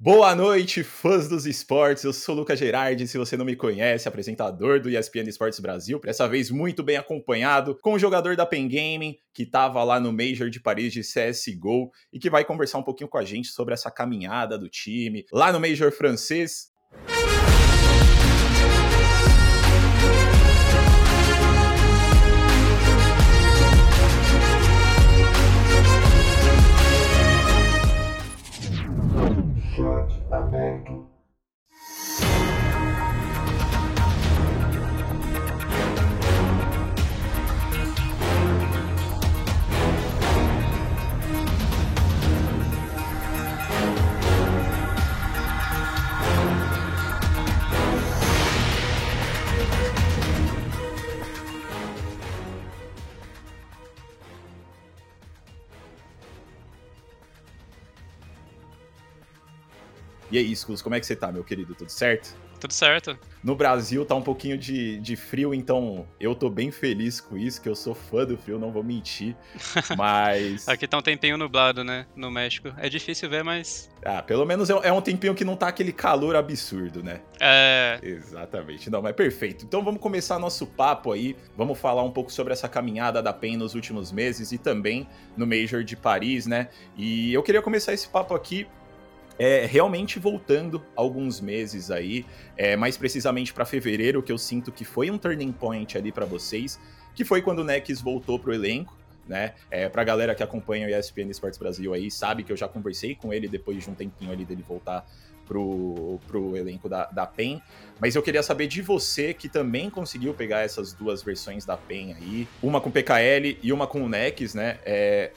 Boa 0.00 0.32
noite, 0.32 0.84
fãs 0.84 1.28
dos 1.28 1.44
esportes. 1.44 2.04
Eu 2.04 2.12
sou 2.12 2.36
o 2.36 2.38
Lucas 2.38 2.56
Gerardi, 2.56 3.08
se 3.08 3.18
você 3.18 3.36
não 3.36 3.44
me 3.44 3.56
conhece, 3.56 4.06
apresentador 4.06 4.80
do 4.80 4.88
ESPN 4.88 5.28
Esportes 5.28 5.58
Brasil. 5.58 5.98
Dessa 5.98 6.28
vez 6.28 6.52
muito 6.52 6.84
bem 6.84 6.96
acompanhado 6.96 7.76
com 7.82 7.94
o 7.94 7.98
jogador 7.98 8.36
da 8.36 8.46
Pen 8.46 8.68
Gaming, 8.68 9.18
que 9.34 9.42
estava 9.42 9.82
lá 9.82 9.98
no 9.98 10.12
Major 10.12 10.48
de 10.48 10.60
Paris 10.60 10.92
de 10.92 11.00
CSGO 11.00 11.90
e 12.12 12.20
que 12.20 12.30
vai 12.30 12.44
conversar 12.44 12.78
um 12.78 12.84
pouquinho 12.84 13.10
com 13.10 13.18
a 13.18 13.24
gente 13.24 13.48
sobre 13.48 13.74
essa 13.74 13.90
caminhada 13.90 14.56
do 14.56 14.68
time 14.68 15.26
lá 15.32 15.50
no 15.50 15.58
Major 15.58 15.90
francês. 15.90 16.70
Amém. 30.30 31.06
E 60.30 60.38
aí, 60.38 60.54
Sculls, 60.54 60.82
como 60.82 60.94
é 60.94 61.00
que 61.00 61.06
você 61.06 61.16
tá, 61.16 61.32
meu 61.32 61.42
querido? 61.42 61.74
Tudo 61.74 61.90
certo? 61.90 62.36
Tudo 62.60 62.72
certo. 62.72 63.16
No 63.42 63.54
Brasil 63.54 64.04
tá 64.04 64.16
um 64.16 64.22
pouquinho 64.22 64.58
de, 64.58 64.98
de 64.98 65.14
frio, 65.14 65.54
então 65.54 66.06
eu 66.18 66.34
tô 66.34 66.50
bem 66.50 66.72
feliz 66.72 67.20
com 67.20 67.38
isso, 67.38 67.62
que 67.62 67.68
eu 67.68 67.74
sou 67.74 67.94
fã 67.94 68.24
do 68.24 68.36
frio, 68.36 68.58
não 68.58 68.72
vou 68.72 68.82
mentir. 68.82 69.36
Mas. 69.96 70.68
Aqui 70.68 70.86
tá 70.88 70.98
um 70.98 71.02
tempinho 71.02 71.38
nublado, 71.38 71.84
né? 71.84 72.04
No 72.16 72.30
México. 72.30 72.72
É 72.76 72.88
difícil 72.88 73.30
ver, 73.30 73.44
mas. 73.44 73.88
Ah, 74.04 74.22
pelo 74.22 74.44
menos 74.44 74.68
é, 74.70 74.74
é 74.82 74.92
um 74.92 75.00
tempinho 75.00 75.34
que 75.34 75.44
não 75.44 75.56
tá 75.56 75.68
aquele 75.68 75.92
calor 75.92 76.34
absurdo, 76.34 77.02
né? 77.02 77.20
É. 77.40 77.98
Exatamente. 78.02 78.90
Não, 78.90 79.00
mas 79.00 79.14
perfeito. 79.14 79.64
Então 79.64 79.84
vamos 79.84 80.00
começar 80.00 80.38
nosso 80.38 80.66
papo 80.66 81.12
aí. 81.12 81.36
Vamos 81.56 81.78
falar 81.78 82.02
um 82.02 82.10
pouco 82.10 82.32
sobre 82.32 82.52
essa 82.52 82.68
caminhada 82.68 83.22
da 83.22 83.32
PEN 83.32 83.56
nos 83.56 83.74
últimos 83.74 84.10
meses 84.10 84.50
e 84.50 84.58
também 84.58 85.08
no 85.36 85.46
Major 85.46 85.84
de 85.84 85.96
Paris, 85.96 86.46
né? 86.46 86.68
E 86.96 87.32
eu 87.32 87.42
queria 87.42 87.62
começar 87.62 87.92
esse 87.92 88.08
papo 88.08 88.34
aqui 88.34 88.66
é, 89.38 89.64
realmente 89.66 90.18
voltando 90.18 90.82
alguns 90.96 91.40
meses 91.40 91.90
aí, 91.90 92.26
é, 92.56 92.76
mais 92.76 92.96
precisamente 92.96 93.54
para 93.54 93.64
fevereiro, 93.64 94.22
que 94.22 94.32
eu 94.32 94.38
sinto 94.38 94.72
que 94.72 94.84
foi 94.84 95.10
um 95.10 95.18
turning 95.18 95.52
point 95.52 95.96
ali 95.96 96.10
para 96.10 96.26
vocês, 96.26 96.78
que 97.14 97.24
foi 97.24 97.40
quando 97.40 97.60
o 97.60 97.64
Nex 97.64 98.00
voltou 98.00 98.38
pro 98.38 98.52
elenco, 98.52 98.96
né? 99.26 99.54
É, 99.70 99.88
pra 99.88 100.02
galera 100.02 100.34
que 100.34 100.42
acompanha 100.42 100.86
o 100.86 100.90
ESPN 100.90 101.30
Esportes 101.30 101.58
Brasil 101.58 101.92
aí, 101.92 102.10
sabe 102.10 102.42
que 102.42 102.50
eu 102.50 102.56
já 102.56 102.66
conversei 102.66 103.14
com 103.14 103.32
ele 103.32 103.46
depois 103.46 103.84
de 103.84 103.90
um 103.90 103.94
tempinho 103.94 104.32
ali 104.32 104.44
dele 104.44 104.64
voltar 104.66 105.06
pro, 105.46 106.18
pro 106.26 106.56
elenco 106.56 106.88
da, 106.88 107.06
da 107.06 107.26
PEN. 107.26 107.60
Mas 108.00 108.14
eu 108.14 108.22
queria 108.22 108.42
saber 108.42 108.66
de 108.66 108.82
você 108.82 109.34
que 109.34 109.48
também 109.48 109.90
conseguiu 109.90 110.34
pegar 110.34 110.60
essas 110.60 110.92
duas 110.92 111.22
versões 111.22 111.64
da 111.64 111.76
PEN 111.76 112.14
aí, 112.14 112.48
uma 112.62 112.80
com 112.80 112.90
PKL 112.90 113.58
e 113.62 113.72
uma 113.72 113.86
com 113.86 114.02
o 114.02 114.08
Nex, 114.08 114.54
né? 114.54 114.78
É, 114.84 115.32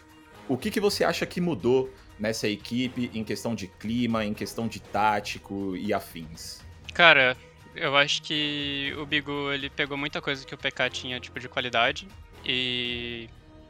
o 0.48 0.58
que, 0.58 0.70
que 0.70 0.80
você 0.80 1.04
acha 1.04 1.26
que 1.26 1.40
mudou 1.40 1.90
nessa 2.22 2.48
equipe 2.48 3.10
em 3.14 3.24
questão 3.24 3.56
de 3.56 3.68
clima, 3.68 4.24
em 4.24 4.34
questão 4.34 4.68
de 4.68 4.80
tático 4.80 5.76
e 5.76 5.92
afins? 5.92 6.62
Cara, 6.94 7.36
eu 7.76 7.98
acho 7.98 8.22
que 8.22 8.94
o 8.98 9.06
Bigu 9.06 9.52
ele 9.52 9.70
pegou 9.72 9.98
muita 9.98 10.22
coisa 10.22 10.46
que 10.46 10.54
o 10.54 10.58
PK 10.58 10.90
tinha 10.92 11.20
tipo 11.20 11.40
de 11.40 11.50
qualidade 11.50 12.08
e 12.46 13.28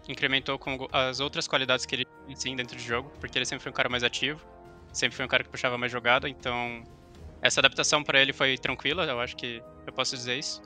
incrementou 0.07 0.59
com 0.59 0.89
as 0.91 1.21
outras 1.21 1.47
qualidades 1.47 1.85
que 1.85 1.95
ele 1.95 2.05
tinha 2.25 2.35
sim 2.35 2.55
dentro 2.55 2.75
do 2.75 2.81
jogo, 2.81 3.09
porque 3.21 3.37
ele 3.37 3.45
sempre 3.45 3.63
foi 3.63 3.71
um 3.71 3.75
cara 3.75 3.87
mais 3.87 4.03
ativo, 4.03 4.45
sempre 4.91 5.15
foi 5.15 5.23
um 5.25 5.29
cara 5.29 5.43
que 5.43 5.49
puxava 5.49 5.77
mais 5.77 5.91
jogada, 5.91 6.27
então 6.27 6.83
essa 7.41 7.61
adaptação 7.61 8.03
para 8.03 8.21
ele 8.21 8.33
foi 8.33 8.57
tranquila, 8.57 9.05
eu 9.05 9.21
acho 9.21 9.37
que 9.37 9.63
eu 9.87 9.93
posso 9.93 10.15
dizer 10.15 10.37
isso. 10.37 10.61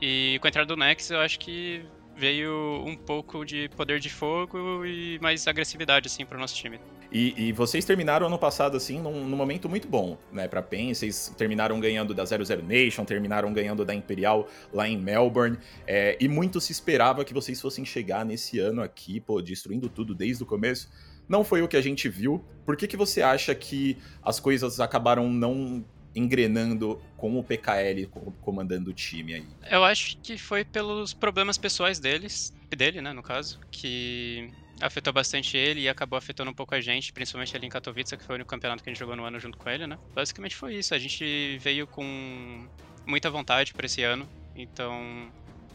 E 0.00 0.38
com 0.40 0.46
a 0.46 0.50
entrada 0.50 0.66
do 0.66 0.76
Nex, 0.76 1.10
eu 1.10 1.20
acho 1.20 1.38
que 1.38 1.86
veio 2.14 2.84
um 2.84 2.96
pouco 2.96 3.44
de 3.44 3.68
poder 3.70 3.98
de 3.98 4.10
fogo 4.10 4.84
e 4.84 5.18
mais 5.20 5.46
agressividade 5.46 6.08
assim 6.08 6.26
para 6.26 6.36
o 6.36 6.40
nosso 6.40 6.54
time. 6.54 6.78
E, 7.10 7.48
e, 7.48 7.52
vocês 7.52 7.84
terminaram 7.84 8.26
ano 8.26 8.38
passado, 8.38 8.76
assim, 8.76 9.00
num, 9.00 9.26
num, 9.26 9.36
momento 9.36 9.68
muito 9.68 9.88
bom, 9.88 10.18
né, 10.30 10.46
pra 10.46 10.60
PEN. 10.60 10.92
Vocês 10.92 11.34
terminaram 11.38 11.80
ganhando 11.80 12.12
da 12.12 12.24
00 12.24 12.62
Nation, 12.62 13.04
terminaram 13.04 13.52
ganhando 13.52 13.84
da 13.84 13.94
Imperial 13.94 14.46
lá 14.72 14.86
em 14.86 14.96
Melbourne. 14.96 15.58
É, 15.86 16.18
e 16.20 16.28
muito 16.28 16.60
se 16.60 16.70
esperava 16.70 17.24
que 17.24 17.32
vocês 17.32 17.60
fossem 17.60 17.84
chegar 17.84 18.24
nesse 18.26 18.58
ano 18.58 18.82
aqui, 18.82 19.20
pô, 19.20 19.40
destruindo 19.40 19.88
tudo 19.88 20.14
desde 20.14 20.42
o 20.42 20.46
começo. 20.46 20.90
Não 21.26 21.44
foi 21.44 21.62
o 21.62 21.68
que 21.68 21.76
a 21.76 21.82
gente 21.82 22.08
viu. 22.08 22.44
Por 22.64 22.76
que, 22.76 22.86
que 22.86 22.96
você 22.96 23.22
acha 23.22 23.54
que 23.54 23.96
as 24.22 24.38
coisas 24.38 24.78
acabaram 24.78 25.30
não 25.30 25.84
engrenando 26.14 27.00
com 27.16 27.38
o 27.38 27.44
PKL 27.44 28.06
comandando 28.40 28.90
o 28.90 28.92
time 28.92 29.34
aí? 29.34 29.46
Eu 29.70 29.84
acho 29.84 30.18
que 30.18 30.36
foi 30.36 30.64
pelos 30.64 31.14
problemas 31.14 31.56
pessoais 31.56 31.98
deles, 31.98 32.52
dele, 32.70 33.00
né, 33.00 33.12
no 33.12 33.22
caso, 33.22 33.60
que 33.70 34.50
afetou 34.80 35.12
bastante 35.12 35.56
ele 35.56 35.80
e 35.80 35.88
acabou 35.88 36.16
afetando 36.16 36.50
um 36.50 36.54
pouco 36.54 36.74
a 36.74 36.80
gente, 36.80 37.12
principalmente 37.12 37.56
ali 37.56 37.66
em 37.66 37.70
Katowice, 37.70 38.16
que 38.16 38.24
foi 38.24 38.34
o 38.34 38.36
único 38.36 38.50
campeonato 38.50 38.82
que 38.82 38.88
a 38.88 38.92
gente 38.92 39.00
jogou 39.00 39.16
no 39.16 39.24
ano 39.24 39.38
junto 39.38 39.58
com 39.58 39.68
ele, 39.68 39.86
né? 39.86 39.98
Basicamente 40.14 40.56
foi 40.56 40.76
isso. 40.76 40.94
A 40.94 40.98
gente 40.98 41.58
veio 41.58 41.86
com 41.86 42.68
muita 43.06 43.30
vontade 43.30 43.72
para 43.72 43.86
esse 43.86 44.02
ano, 44.02 44.28
então 44.54 45.30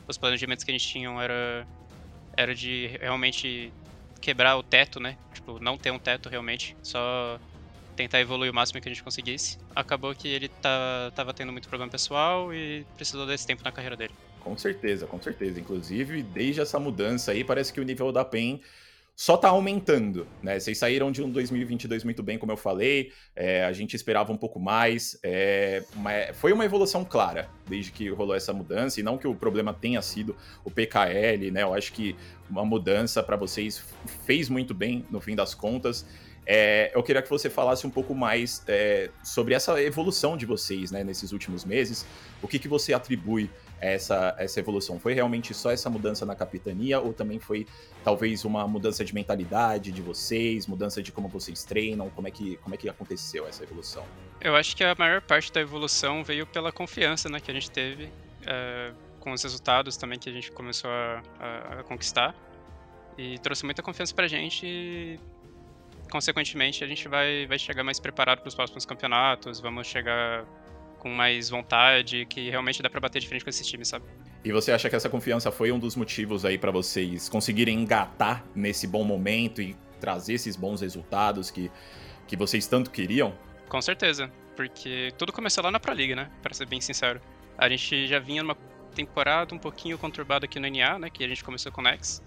os 0.08 0.18
planejamentos 0.18 0.63
que 0.63 0.72
a 0.72 0.74
gente 0.74 0.88
tinha 0.88 1.09
era 1.22 1.68
era 2.36 2.56
de 2.56 2.88
realmente 3.00 3.72
quebrar 4.19 4.58
o 4.58 4.63
teto, 4.63 5.00
né? 5.00 5.18
Tipo, 5.34 5.59
não 5.59 5.78
ter 5.78 5.92
um 5.92 6.00
teto 6.00 6.30
realmente, 6.30 6.75
só 6.81 7.40
tentar 7.96 8.19
evoluir 8.19 8.52
o 8.52 8.56
máximo 8.56 8.81
que 8.81 8.90
a 8.90 8.92
gente 8.92 9.03
conseguisse. 9.03 9.58
Acabou 9.75 10.16
que 10.16 10.28
ele 10.28 10.47
tá, 10.47 11.12
tava 11.16 11.34
tendo 11.34 11.52
muito 11.52 11.69
problema 11.69 11.92
pessoal 11.92 12.53
e 12.53 12.86
precisou 12.96 13.28
desse 13.28 13.46
tempo 13.46 13.63
na 13.63 13.72
carreira 13.72 13.96
dele. 13.96 14.13
Com 14.40 14.58
certeza, 14.58 15.06
com 15.06 15.22
certeza. 15.22 15.59
Inclusive, 15.59 16.24
desde 16.24 16.62
essa 16.62 16.80
mudança 16.80 17.31
aí, 17.31 17.44
parece 17.44 17.72
que 17.72 17.80
o 17.80 17.84
nível 17.84 18.12
da 18.12 18.25
PEN 18.25 18.59
só 19.16 19.38
tá 19.38 19.50
aumentando, 19.50 20.28
né? 20.41 20.59
Vocês 20.59 20.78
saíram 20.78 21.12
de 21.12 21.22
um 21.22 21.29
2022 21.29 22.03
muito 22.03 22.24
bem, 22.24 22.38
como 22.38 22.51
eu 22.51 22.57
falei, 22.57 23.12
é, 23.35 23.63
a 23.63 23.72
gente 23.72 23.96
esperava 23.96 24.31
um 24.31 24.38
pouco 24.38 24.59
mais, 24.59 25.19
é, 25.22 25.84
foi 26.34 26.51
uma 26.51 26.66
evolução 26.66 27.06
clara 27.06 27.47
desde 27.68 27.91
que 27.91 28.09
rolou 28.09 28.35
essa 28.35 28.51
mudança, 28.51 29.00
e 29.00 29.03
não 29.03 29.18
que 29.18 29.28
o 29.28 29.35
problema 29.35 29.74
tenha 29.74 30.01
sido 30.01 30.35
o 30.66 30.72
PKL, 30.72 31.51
né? 31.51 31.62
Eu 31.62 31.74
acho 31.74 31.94
que 31.94 32.16
uma 32.50 32.66
mudança 32.66 33.22
para 33.22 33.35
vocês 33.35 33.84
fez 34.25 34.50
muito 34.50 34.74
bem 34.74 35.06
no 35.12 35.22
fim 35.22 35.35
das 35.35 35.53
contas. 35.53 36.06
É, 36.45 36.91
eu 36.94 37.01
queria 37.01 37.22
que 37.22 37.30
você 37.30 37.50
falasse 37.50 37.88
um 37.88 37.90
pouco 37.90 38.13
mais 38.13 38.63
é, 38.68 39.09
sobre 39.24 39.53
essa 39.53 39.81
evolução 39.81 40.35
de 40.35 40.45
vocês 40.45 40.91
né, 40.91 41.03
nesses 41.03 41.31
últimos 41.31 41.63
meses. 41.63 42.06
O 42.41 42.47
que, 42.47 42.59
que 42.59 42.68
você 42.68 42.94
atribui 42.94 43.50
essa, 43.83 44.35
essa 44.38 44.59
evolução? 44.59 44.99
Foi 44.99 45.13
realmente 45.13 45.53
só 45.53 45.71
essa 45.71 45.89
mudança 45.89 46.25
na 46.25 46.35
capitania 46.35 46.99
ou 46.99 47.13
também 47.13 47.39
foi 47.39 47.67
talvez 48.03 48.45
uma 48.45 48.67
mudança 48.67 49.03
de 49.03 49.13
mentalidade 49.13 49.91
de 49.91 50.01
vocês, 50.01 50.67
mudança 50.67 51.01
de 51.01 51.11
como 51.11 51.27
vocês 51.27 51.63
treinam? 51.63 52.09
Como 52.09 52.27
é 52.27 52.31
que, 52.31 52.57
como 52.57 52.75
é 52.75 52.77
que 52.77 52.88
aconteceu 52.88 53.47
essa 53.47 53.63
evolução? 53.63 54.05
Eu 54.39 54.55
acho 54.55 54.75
que 54.75 54.83
a 54.83 54.95
maior 54.97 55.21
parte 55.21 55.51
da 55.51 55.61
evolução 55.61 56.23
veio 56.23 56.45
pela 56.47 56.71
confiança 56.71 57.29
né, 57.29 57.39
que 57.39 57.51
a 57.51 57.53
gente 57.53 57.69
teve 57.69 58.09
é, 58.45 58.91
com 59.19 59.31
os 59.31 59.41
resultados 59.41 59.97
também 59.97 60.19
que 60.19 60.29
a 60.29 60.33
gente 60.33 60.51
começou 60.51 60.89
a, 60.89 61.23
a, 61.39 61.79
a 61.79 61.83
conquistar. 61.83 62.35
E 63.17 63.38
trouxe 63.39 63.63
muita 63.63 63.81
confiança 63.81 64.13
pra 64.13 64.27
gente 64.27 64.65
e, 64.65 65.19
consequentemente, 66.09 66.83
a 66.83 66.88
gente 66.88 67.07
vai, 67.07 67.45
vai 67.47 67.59
chegar 67.59 67.83
mais 67.83 68.00
preparado 68.00 68.39
para 68.39 68.47
os 68.47 68.55
próximos 68.55 68.85
campeonatos, 68.85 69.59
vamos 69.59 69.88
chegar 69.88 70.45
com 71.03 71.09
mais 71.09 71.50
vontade, 71.50 72.25
que 72.25 72.50
realmente 72.50 72.81
dá 72.81 72.89
para 72.89 73.01
bater 73.01 73.19
de 73.19 73.27
frente 73.27 73.44
com 73.44 73.50
esse 73.50 73.61
time, 73.63 73.85
sabe? 73.85 74.05
E 74.44 74.51
você 74.53 74.71
acha 74.71 74.89
que 74.89 74.95
essa 74.95 75.09
confiança 75.09 75.51
foi 75.51 75.69
um 75.71 75.77
dos 75.77 75.97
motivos 75.97 76.45
aí 76.45 76.57
para 76.57 76.71
vocês 76.71 77.27
conseguirem 77.27 77.77
engatar 77.77 78.44
nesse 78.55 78.88
bom 78.88 79.03
momento 79.03 79.61
e 79.61 79.75
trazer 80.00 80.33
esses 80.33 80.55
bons 80.55 80.79
resultados 80.79 81.51
que, 81.51 81.69
que 82.25 82.38
vocês 82.38 82.65
tanto 82.65 82.89
queriam? 82.89 83.38
Com 83.67 83.81
certeza, 83.81 84.31
porque 84.55 85.13
tudo 85.17 85.33
começou 85.33 85.61
lá 85.63 85.69
na 85.69 85.79
Pro 85.79 85.94
League, 85.94 86.15
né? 86.15 86.31
Para 86.41 86.53
ser 86.53 86.65
bem 86.65 86.79
sincero. 86.79 87.21
A 87.57 87.67
gente 87.67 88.07
já 88.07 88.19
vinha 88.19 88.41
numa 88.41 88.55
temporada 88.95 89.53
um 89.53 89.59
pouquinho 89.59 89.97
conturbada 89.97 90.45
aqui 90.45 90.59
no 90.59 90.69
NA, 90.69 91.00
né? 91.00 91.09
Que 91.09 91.25
a 91.25 91.27
gente 91.27 91.44
começou 91.44 91.71
com 91.71 91.81
o 91.81 91.83
Nex. 91.83 92.21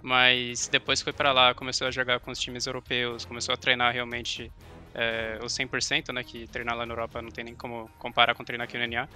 Mas 0.00 0.68
depois 0.68 1.00
foi 1.00 1.12
para 1.12 1.32
lá, 1.32 1.54
começou 1.54 1.86
a 1.86 1.90
jogar 1.90 2.20
com 2.20 2.30
os 2.30 2.38
times 2.38 2.66
europeus, 2.66 3.24
começou 3.24 3.52
a 3.52 3.56
treinar 3.56 3.92
realmente 3.92 4.50
é, 4.94 5.38
o 5.42 5.46
100%, 5.46 6.12
né, 6.12 6.22
que 6.22 6.46
treinar 6.48 6.76
lá 6.76 6.86
na 6.86 6.92
Europa 6.92 7.20
não 7.22 7.30
tem 7.30 7.44
nem 7.44 7.54
como 7.54 7.90
comparar 7.98 8.34
com 8.34 8.44
treinar 8.44 8.66
aqui 8.66 8.78
no 8.78 8.86
NA, 8.86 9.08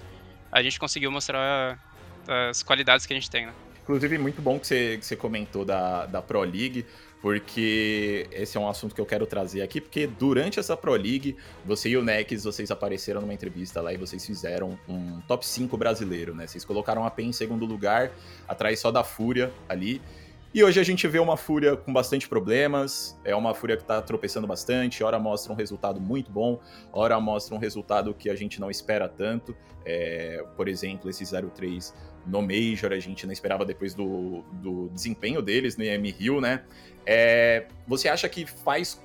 a 0.50 0.62
gente 0.62 0.78
conseguiu 0.78 1.10
mostrar 1.10 1.78
as 2.50 2.62
qualidades 2.62 3.06
que 3.06 3.12
a 3.12 3.16
gente 3.16 3.30
tem, 3.30 3.46
né? 3.46 3.52
Inclusive, 3.82 4.18
muito 4.18 4.42
bom 4.42 4.58
que 4.58 4.66
você, 4.66 4.96
que 4.98 5.06
você 5.06 5.14
comentou 5.14 5.64
da, 5.64 6.06
da 6.06 6.20
Pro 6.20 6.40
League, 6.40 6.84
porque 7.22 8.26
esse 8.32 8.56
é 8.56 8.60
um 8.60 8.68
assunto 8.68 8.94
que 8.94 9.00
eu 9.00 9.06
quero 9.06 9.26
trazer 9.26 9.62
aqui, 9.62 9.80
porque 9.80 10.08
durante 10.08 10.58
essa 10.58 10.76
Pro 10.76 10.92
League, 10.92 11.36
você 11.64 11.90
e 11.90 11.96
o 11.96 12.02
Nex, 12.02 12.42
vocês 12.42 12.70
apareceram 12.72 13.20
numa 13.20 13.32
entrevista 13.32 13.80
lá 13.80 13.92
e 13.92 13.96
vocês 13.96 14.26
fizeram 14.26 14.76
um 14.88 15.20
top 15.22 15.46
5 15.46 15.76
brasileiro, 15.76 16.34
né? 16.34 16.48
Vocês 16.48 16.64
colocaram 16.64 17.06
a 17.06 17.10
PEN 17.10 17.28
em 17.28 17.32
segundo 17.32 17.64
lugar, 17.64 18.10
atrás 18.48 18.80
só 18.80 18.90
da 18.90 19.04
Fúria 19.04 19.52
ali. 19.68 20.02
E 20.56 20.64
hoje 20.64 20.80
a 20.80 20.82
gente 20.82 21.06
vê 21.06 21.18
uma 21.18 21.36
Fúria 21.36 21.76
com 21.76 21.92
bastante 21.92 22.26
problemas, 22.26 23.14
é 23.22 23.36
uma 23.36 23.52
Fúria 23.52 23.76
que 23.76 23.84
tá 23.84 24.00
tropeçando 24.00 24.46
bastante, 24.46 25.04
hora 25.04 25.18
mostra 25.18 25.52
um 25.52 25.54
resultado 25.54 26.00
muito 26.00 26.32
bom, 26.32 26.58
hora 26.94 27.20
mostra 27.20 27.54
um 27.54 27.58
resultado 27.58 28.14
que 28.14 28.30
a 28.30 28.34
gente 28.34 28.58
não 28.58 28.70
espera 28.70 29.06
tanto. 29.06 29.54
É, 29.84 30.42
por 30.56 30.66
exemplo, 30.66 31.10
esse 31.10 31.24
0-3 31.24 31.92
no 32.26 32.40
Major, 32.40 32.90
a 32.90 32.98
gente 32.98 33.26
não 33.26 33.34
esperava 33.34 33.66
depois 33.66 33.92
do, 33.92 34.44
do 34.50 34.88
desempenho 34.94 35.42
deles 35.42 35.76
no 35.76 35.84
IM 35.84 36.10
Rio, 36.10 36.40
né? 36.40 36.64
É, 37.04 37.66
você 37.86 38.08
acha 38.08 38.26
que 38.26 38.46
faz 38.46 38.98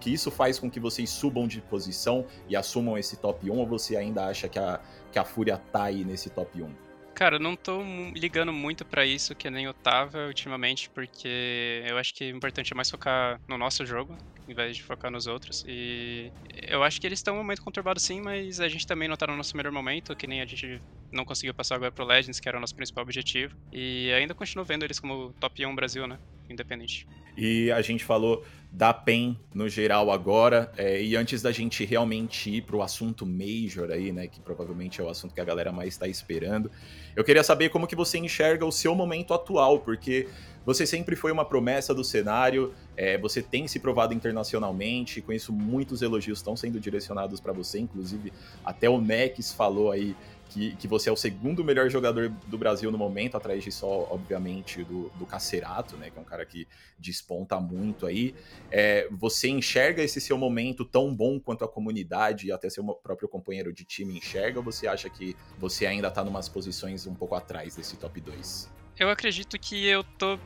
que 0.00 0.12
isso 0.12 0.28
faz 0.28 0.58
com 0.58 0.68
que 0.68 0.80
vocês 0.80 1.08
subam 1.08 1.46
de 1.46 1.60
posição 1.60 2.26
e 2.48 2.56
assumam 2.56 2.98
esse 2.98 3.16
top 3.16 3.48
1 3.48 3.56
ou 3.56 3.64
você 3.64 3.96
ainda 3.96 4.24
acha 4.24 4.48
que 4.48 4.58
a, 4.58 4.80
que 5.12 5.20
a 5.20 5.24
Fúria 5.24 5.56
tá 5.56 5.84
aí 5.84 6.04
nesse 6.04 6.30
top 6.30 6.60
1? 6.60 6.89
Cara, 7.20 7.36
eu 7.36 7.40
não 7.40 7.54
tô 7.54 7.82
ligando 8.16 8.50
muito 8.50 8.82
para 8.86 9.04
isso 9.04 9.36
que 9.36 9.50
nem 9.50 9.66
eu 9.66 9.74
tava 9.74 10.26
ultimamente, 10.26 10.88
porque 10.90 11.82
eu 11.86 11.98
acho 11.98 12.14
que 12.14 12.32
o 12.32 12.36
importante 12.36 12.72
é 12.72 12.74
mais 12.76 12.88
focar 12.88 13.38
no 13.46 13.58
nosso 13.58 13.84
jogo, 13.84 14.16
em 14.48 14.54
vez 14.54 14.74
de 14.74 14.82
focar 14.82 15.10
nos 15.10 15.26
outros. 15.26 15.62
E 15.66 16.32
eu 16.66 16.82
acho 16.82 16.98
que 16.98 17.06
eles 17.06 17.18
estão 17.18 17.34
um 17.34 17.38
momento 17.38 17.60
conturbado 17.62 18.00
sim, 18.00 18.22
mas 18.22 18.58
a 18.58 18.68
gente 18.70 18.86
também 18.86 19.06
não 19.06 19.16
tá 19.18 19.26
no 19.26 19.36
nosso 19.36 19.54
melhor 19.54 19.70
momento, 19.70 20.16
que 20.16 20.26
nem 20.26 20.40
a 20.40 20.46
gente 20.46 20.82
não 21.12 21.24
conseguiu 21.24 21.54
passar 21.54 21.76
agora 21.76 21.90
pro 21.90 22.04
Legends, 22.04 22.40
que 22.40 22.48
era 22.48 22.56
o 22.56 22.60
nosso 22.60 22.74
principal 22.74 23.02
objetivo. 23.02 23.54
E 23.72 24.12
ainda 24.12 24.34
continuo 24.34 24.64
vendo 24.64 24.84
eles 24.84 24.98
como 24.98 25.32
top 25.40 25.64
1 25.64 25.74
Brasil, 25.74 26.06
né? 26.06 26.18
Independente. 26.48 27.06
E 27.36 27.70
a 27.70 27.80
gente 27.80 28.04
falou 28.04 28.44
da 28.72 28.92
PEN 28.92 29.38
no 29.54 29.68
geral 29.68 30.10
agora. 30.10 30.70
É, 30.76 31.02
e 31.02 31.16
antes 31.16 31.42
da 31.42 31.52
gente 31.52 31.84
realmente 31.84 32.50
ir 32.50 32.62
pro 32.62 32.82
assunto 32.82 33.26
Major 33.26 33.90
aí, 33.90 34.12
né? 34.12 34.26
Que 34.26 34.40
provavelmente 34.40 35.00
é 35.00 35.04
o 35.04 35.08
assunto 35.08 35.34
que 35.34 35.40
a 35.40 35.44
galera 35.44 35.72
mais 35.72 35.88
está 35.88 36.06
esperando. 36.06 36.70
Eu 37.14 37.24
queria 37.24 37.42
saber 37.42 37.68
como 37.68 37.86
que 37.86 37.96
você 37.96 38.18
enxerga 38.18 38.64
o 38.64 38.72
seu 38.72 38.94
momento 38.94 39.32
atual, 39.34 39.80
porque 39.80 40.28
você 40.64 40.86
sempre 40.86 41.16
foi 41.16 41.32
uma 41.32 41.44
promessa 41.44 41.94
do 41.94 42.04
cenário, 42.04 42.72
é, 42.96 43.16
você 43.18 43.42
tem 43.42 43.66
se 43.66 43.78
provado 43.78 44.14
internacionalmente, 44.14 45.20
conheço 45.20 45.52
muitos 45.52 46.02
elogios 46.02 46.38
estão 46.38 46.56
sendo 46.56 46.78
direcionados 46.78 47.40
para 47.40 47.52
você, 47.52 47.78
inclusive 47.78 48.32
até 48.64 48.88
o 48.88 49.00
Nex 49.00 49.52
falou 49.52 49.90
aí 49.90 50.14
que, 50.50 50.74
que 50.76 50.88
você 50.88 51.08
é 51.08 51.12
o 51.12 51.16
segundo 51.16 51.64
melhor 51.64 51.88
jogador 51.88 52.28
do 52.28 52.58
Brasil 52.58 52.90
no 52.90 52.98
momento, 52.98 53.36
atrás 53.36 53.62
de 53.62 53.70
só, 53.70 54.08
obviamente, 54.10 54.82
do, 54.82 55.08
do 55.10 55.24
Cacerato, 55.24 55.96
né? 55.96 56.10
Que 56.10 56.18
é 56.18 56.20
um 56.20 56.24
cara 56.24 56.44
que 56.44 56.66
desponta 56.98 57.58
muito 57.60 58.04
aí. 58.04 58.34
É, 58.70 59.08
você 59.10 59.48
enxerga 59.48 60.02
esse 60.02 60.20
seu 60.20 60.36
momento 60.36 60.84
tão 60.84 61.14
bom 61.14 61.38
quanto 61.38 61.64
a 61.64 61.68
comunidade 61.68 62.48
e 62.48 62.52
até 62.52 62.68
seu 62.68 62.84
próprio 62.84 63.28
companheiro 63.28 63.72
de 63.72 63.84
time 63.84 64.18
enxerga, 64.18 64.58
ou 64.58 64.64
você 64.64 64.88
acha 64.88 65.08
que 65.08 65.36
você 65.58 65.86
ainda 65.86 66.10
tá 66.10 66.24
numas 66.24 66.48
posições 66.48 67.06
um 67.06 67.14
pouco 67.14 67.34
atrás 67.34 67.76
desse 67.76 67.96
top 67.96 68.20
2? 68.20 68.79
Eu 69.00 69.08
acredito 69.08 69.58
que 69.58 69.86
eu 69.86 70.04
tô 70.04 70.38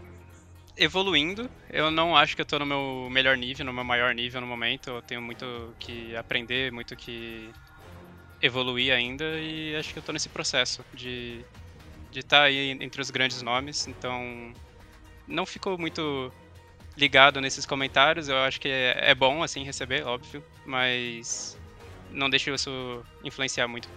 evoluindo. 0.76 1.50
Eu 1.68 1.90
não 1.90 2.16
acho 2.16 2.36
que 2.36 2.40
eu 2.40 2.46
tô 2.46 2.56
no 2.56 2.64
meu 2.64 3.08
melhor 3.10 3.36
nível, 3.36 3.66
no 3.66 3.72
meu 3.72 3.82
maior 3.82 4.14
nível 4.14 4.40
no 4.40 4.46
momento. 4.46 4.90
Eu 4.90 5.02
tenho 5.02 5.20
muito 5.20 5.74
que 5.80 6.14
aprender, 6.14 6.70
muito 6.70 6.94
que 6.94 7.50
evoluir 8.40 8.94
ainda 8.94 9.24
e 9.40 9.74
acho 9.74 9.92
que 9.92 9.98
eu 9.98 10.02
tô 10.02 10.12
nesse 10.12 10.28
processo 10.28 10.84
de 10.94 11.44
de 12.12 12.20
estar 12.20 12.38
tá 12.38 12.42
aí 12.44 12.70
entre 12.70 13.00
os 13.00 13.10
grandes 13.10 13.42
nomes, 13.42 13.88
então 13.88 14.52
não 15.26 15.44
ficou 15.44 15.76
muito 15.76 16.32
ligado 16.96 17.40
nesses 17.40 17.66
comentários, 17.66 18.28
eu 18.28 18.36
acho 18.38 18.60
que 18.60 18.68
é, 18.68 19.10
é 19.10 19.14
bom 19.16 19.42
assim 19.42 19.64
receber, 19.64 20.06
óbvio, 20.06 20.44
mas 20.64 21.58
não 22.10 22.30
deixe 22.30 22.54
isso 22.54 23.04
influenciar 23.24 23.66
muito. 23.66 23.88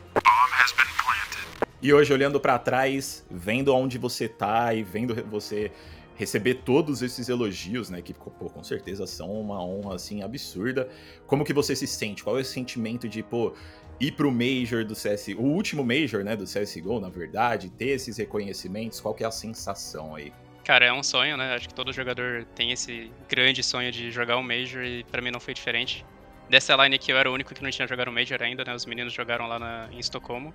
E 1.81 1.93
hoje 1.93 2.11
olhando 2.11 2.39
para 2.39 2.57
trás, 2.57 3.25
vendo 3.29 3.73
onde 3.73 3.97
você 3.97 4.27
tá 4.27 4.73
e 4.73 4.81
vendo 4.81 5.13
você 5.25 5.71
receber 6.15 6.55
todos 6.65 7.03
esses 7.03 7.29
elogios, 7.29 7.91
né, 7.91 8.01
que 8.01 8.13
pô, 8.13 8.49
com 8.49 8.63
certeza 8.63 9.05
são 9.05 9.31
uma 9.31 9.63
honra 9.63 9.95
assim 9.95 10.23
absurda. 10.23 10.89
Como 11.27 11.45
que 11.45 11.53
você 11.53 11.75
se 11.75 11.85
sente? 11.85 12.23
Qual 12.23 12.37
é 12.37 12.41
o 12.41 12.45
sentimento 12.45 13.07
de, 13.07 13.21
pô, 13.21 13.53
ir 13.99 14.13
pro 14.13 14.31
Major 14.31 14.83
do 14.83 14.95
CS, 14.95 15.27
o 15.37 15.43
último 15.43 15.83
Major, 15.83 16.23
né, 16.23 16.35
do 16.35 16.45
CSGO, 16.45 16.99
na 16.99 17.09
verdade, 17.09 17.69
ter 17.69 17.89
esses 17.89 18.17
reconhecimentos, 18.17 18.99
qual 18.99 19.13
que 19.13 19.23
é 19.23 19.27
a 19.27 19.31
sensação 19.31 20.15
aí? 20.15 20.33
Cara, 20.63 20.85
é 20.85 20.91
um 20.91 21.03
sonho, 21.03 21.37
né? 21.37 21.53
Acho 21.53 21.69
que 21.69 21.73
todo 21.73 21.93
jogador 21.93 22.43
tem 22.53 22.71
esse 22.71 23.09
grande 23.29 23.63
sonho 23.63 23.89
de 23.89 24.11
jogar 24.11 24.37
um 24.37 24.43
Major 24.43 24.83
e 24.83 25.03
para 25.05 25.21
mim 25.21 25.31
não 25.31 25.39
foi 25.39 25.53
diferente. 25.53 26.03
Dessa 26.49 26.75
line 26.75 26.95
aqui 26.95 27.11
eu 27.11 27.17
era 27.17 27.29
o 27.29 27.33
único 27.33 27.53
que 27.53 27.63
não 27.63 27.69
tinha 27.69 27.87
jogado 27.87 28.09
um 28.09 28.13
Major 28.13 28.41
ainda, 28.41 28.65
né? 28.65 28.75
Os 28.75 28.85
meninos 28.85 29.13
jogaram 29.13 29.47
lá 29.47 29.57
na, 29.57 29.87
em 29.91 29.99
Estocolmo. 29.99 30.53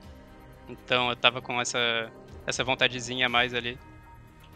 Então 0.69 1.11
eu 1.11 1.17
tava 1.17 1.41
com 1.41 1.61
essa, 1.61 2.11
essa 2.47 2.65
vontadezinha 2.65 3.27
a 3.27 3.29
mais 3.29 3.55
ali. 3.55 3.79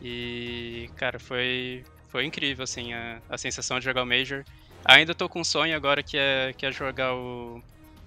E, 0.00 0.90
cara, 0.96 1.18
foi, 1.18 1.84
foi 2.08 2.24
incrível, 2.24 2.64
assim, 2.64 2.92
a, 2.92 3.20
a 3.28 3.38
sensação 3.38 3.78
de 3.78 3.84
jogar 3.84 4.02
o 4.02 4.06
Major. 4.06 4.44
Ainda 4.84 5.14
tô 5.14 5.28
com 5.28 5.40
um 5.40 5.44
sonho 5.44 5.74
agora 5.74 6.02
que 6.02 6.16
é, 6.16 6.52
que 6.56 6.66
é 6.66 6.72
jogar 6.72 7.14
o, 7.14 7.62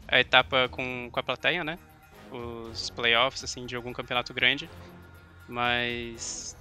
a 0.07 0.19
etapa 0.19 0.69
com, 0.69 1.10
com 1.12 1.19
a 1.19 1.24
plateia, 1.24 1.63
né? 1.63 1.78
Os 2.31 2.90
playoffs, 2.92 3.44
assim, 3.44 3.66
de 3.66 3.75
algum 3.75 3.92
campeonato 3.92 4.34
grande. 4.34 4.69
Mas 5.48 6.56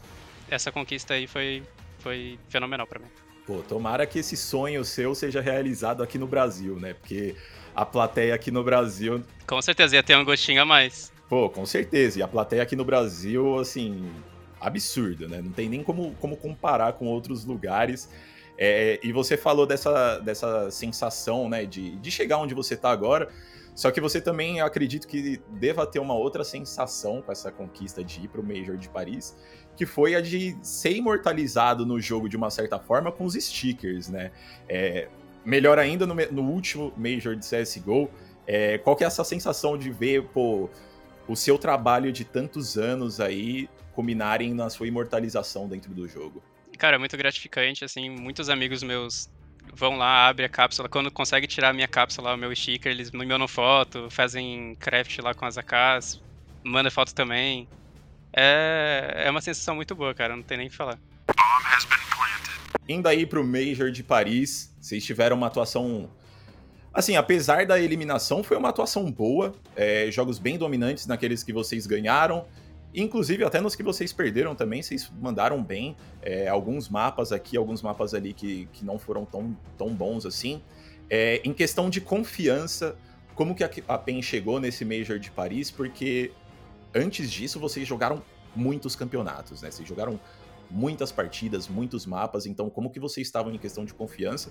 essa 0.51 0.73
conquista 0.73 1.15
aí 1.15 1.27
foi, 1.27 1.63
foi 1.99 2.39
fenomenal 2.49 2.87
para 2.87 3.01
mim. 3.01 3.09
Pô, 3.47 3.63
tomara 3.63 4.07
que 4.07 4.19
esse 4.19 4.37
sonho 4.37 4.85
seu 4.85 5.15
seja 5.15 5.41
realizado 5.41 6.03
aqui 6.03 6.19
no 6.19 6.27
Brasil, 6.27 6.77
né? 6.77 6.95
Porque 6.95 7.37
a 7.75 7.85
plateia 7.85 8.35
aqui 8.35 8.51
no 8.51 8.65
Brasil. 8.65 9.23
Com 9.47 9.63
certeza, 9.63 9.97
ia 9.97 10.03
ter 10.03 10.17
um 10.17 10.25
gostinho 10.25 10.61
a 10.61 10.65
mais. 10.65 11.13
Pô, 11.29 11.51
com 11.51 11.67
certeza. 11.67 12.19
E 12.19 12.23
a 12.23 12.29
plateia 12.29 12.63
aqui 12.63 12.75
no 12.75 12.85
Brasil, 12.85 13.59
assim, 13.59 14.11
absurda, 14.61 15.29
né? 15.29 15.43
Não 15.43 15.53
tem 15.53 15.69
nem 15.69 15.83
como, 15.83 16.15
como 16.21 16.37
comparar 16.37 16.95
com 16.95 17.07
outros 17.07 17.45
lugares. 17.45 18.09
É, 18.57 18.99
e 19.03 19.13
você 19.13 19.37
falou 19.37 19.67
dessa, 19.67 20.19
dessa 20.19 20.71
sensação, 20.71 21.49
né, 21.49 21.65
de, 21.65 21.97
de 21.97 22.11
chegar 22.11 22.39
onde 22.39 22.55
você 22.55 22.75
está 22.75 22.91
agora. 22.91 23.29
Só 23.75 23.93
que 23.93 24.01
você 24.01 24.21
também, 24.21 24.59
eu 24.59 24.67
acredito 24.67 25.07
que 25.07 25.41
deva 25.51 25.87
ter 25.87 26.01
uma 26.01 26.15
outra 26.15 26.43
sensação 26.43 27.23
com 27.23 27.31
essa 27.31 27.53
conquista 27.53 28.03
de 28.03 28.25
ir 28.25 28.29
para 28.29 28.41
o 28.41 28.45
Major 28.45 28.77
de 28.77 28.89
Paris, 28.89 29.37
que 29.77 29.87
foi 29.87 30.17
a 30.17 30.21
de 30.21 30.59
ser 30.61 30.97
imortalizado 30.97 31.87
no 31.87 32.01
jogo 32.01 32.29
de 32.29 32.37
uma 32.37 32.51
certa 32.51 32.81
forma 32.81 33.13
com 33.13 33.25
os 33.25 33.35
stickers, 33.35 34.09
né? 34.09 34.33
É, 34.69 35.07
melhor 35.45 35.79
ainda 35.79 36.05
no, 36.05 36.15
no, 36.33 36.43
último 36.43 36.93
Major 36.97 37.37
de 37.37 37.47
CSGO, 37.47 38.11
é, 38.45 38.79
qual 38.79 38.97
que 38.97 39.05
é 39.05 39.07
essa 39.07 39.23
sensação 39.23 39.79
de 39.79 39.93
ver, 39.93 40.25
pô, 40.25 40.69
o 41.29 41.37
seu 41.37 41.59
trabalho 41.59 42.11
de 42.11 42.25
tantos 42.25 42.77
anos 42.77 43.21
aí 43.21 43.69
culminarem 43.93 44.55
na 44.55 44.71
sua 44.71 44.89
imortalização 44.89 45.69
dentro 45.69 45.93
do 45.93 46.09
jogo? 46.09 46.43
Cara, 46.79 46.97
é 46.97 46.99
muito 46.99 47.17
gratificante, 47.17 47.85
assim, 47.85 48.09
muitos 48.09 48.49
amigos 48.49 48.83
meus 48.83 49.29
vão 49.75 49.97
lá, 49.97 50.29
abrem 50.29 50.47
a 50.47 50.49
cápsula, 50.49 50.89
quando 50.89 51.11
consegue 51.11 51.47
tirar 51.47 51.71
a 51.71 51.73
minha 51.73 51.89
cápsula, 51.89 52.35
o 52.35 52.37
meu 52.37 52.55
sticker, 52.55 52.91
eles 52.91 53.11
me 53.11 53.27
mandam 53.27 53.47
foto, 53.47 54.09
fazem 54.11 54.75
craft 54.81 55.19
lá 55.19 55.35
com 55.35 55.45
as 55.45 55.59
AKs, 55.59 56.21
mandam 56.65 56.91
foto 56.91 57.15
também. 57.15 57.69
É, 58.33 59.25
é 59.27 59.31
uma 59.31 59.41
sensação 59.41 59.75
muito 59.75 59.95
boa, 59.95 60.15
cara, 60.15 60.35
não 60.35 60.43
tem 60.43 60.59
nem 60.59 60.67
o 60.69 60.71
que 60.71 60.77
falar. 60.77 60.99
Indo 62.89 63.07
aí 63.09 63.27
pro 63.27 63.45
Major 63.45 63.91
de 63.91 64.03
Paris, 64.03 64.75
vocês 64.81 65.05
tiveram 65.05 65.37
uma 65.37 65.49
atuação 65.49 66.11
Assim, 66.93 67.17
apesar 67.17 67.67
da 67.67 67.79
eliminação, 67.79 68.43
foi 68.43 68.57
uma 68.57 68.71
atuação 68.71 69.11
boa. 69.11 69.53
É, 69.77 70.11
jogos 70.11 70.39
bem 70.39 70.59
dominantes 70.59 71.07
naqueles 71.07 71.43
que 71.43 71.53
vocês 71.53 71.87
ganharam. 71.87 72.47
Inclusive, 72.95 73.45
até 73.45 73.61
nos 73.61 73.77
que 73.77 73.83
vocês 73.83 74.13
perderam 74.13 74.55
também, 74.55 74.83
vocês 74.83 75.11
mandaram 75.21 75.63
bem. 75.63 75.97
É, 76.23 76.49
alguns 76.49 76.89
mapas 76.89 77.33
aqui, 77.33 77.57
alguns 77.57 77.83
mapas 77.83 78.15
ali 78.15 78.33
que, 78.33 78.69
que 78.73 78.85
não 78.85 78.99
foram 78.99 79.25
tão, 79.25 79.57
tão 79.77 79.89
bons 79.95 80.25
assim. 80.25 80.63
É, 81.11 81.41
em 81.45 81.53
questão 81.53 81.91
de 81.91 82.01
confiança, 82.01 82.97
como 83.35 83.55
que 83.55 83.63
a, 83.63 83.71
a 83.87 83.99
PEN 83.99 84.23
chegou 84.23 84.59
nesse 84.59 84.85
Major 84.85 85.19
de 85.19 85.31
Paris? 85.31 85.71
Porque 85.71 86.33
antes 86.95 87.31
disso 87.31 87.61
vocês 87.61 87.87
jogaram 87.87 88.23
muitos 88.57 88.97
campeonatos, 88.97 89.63
né? 89.63 89.71
Vocês 89.71 89.87
jogaram 89.87 90.19
muitas 90.71 91.13
partidas, 91.13 91.69
muitos 91.69 92.07
mapas. 92.07 92.47
Então, 92.47 92.69
como 92.69 92.91
que 92.91 92.99
vocês 92.99 93.27
estavam 93.27 93.53
em 93.53 93.59
questão 93.59 93.85
de 93.85 93.95
confiança? 93.95 94.51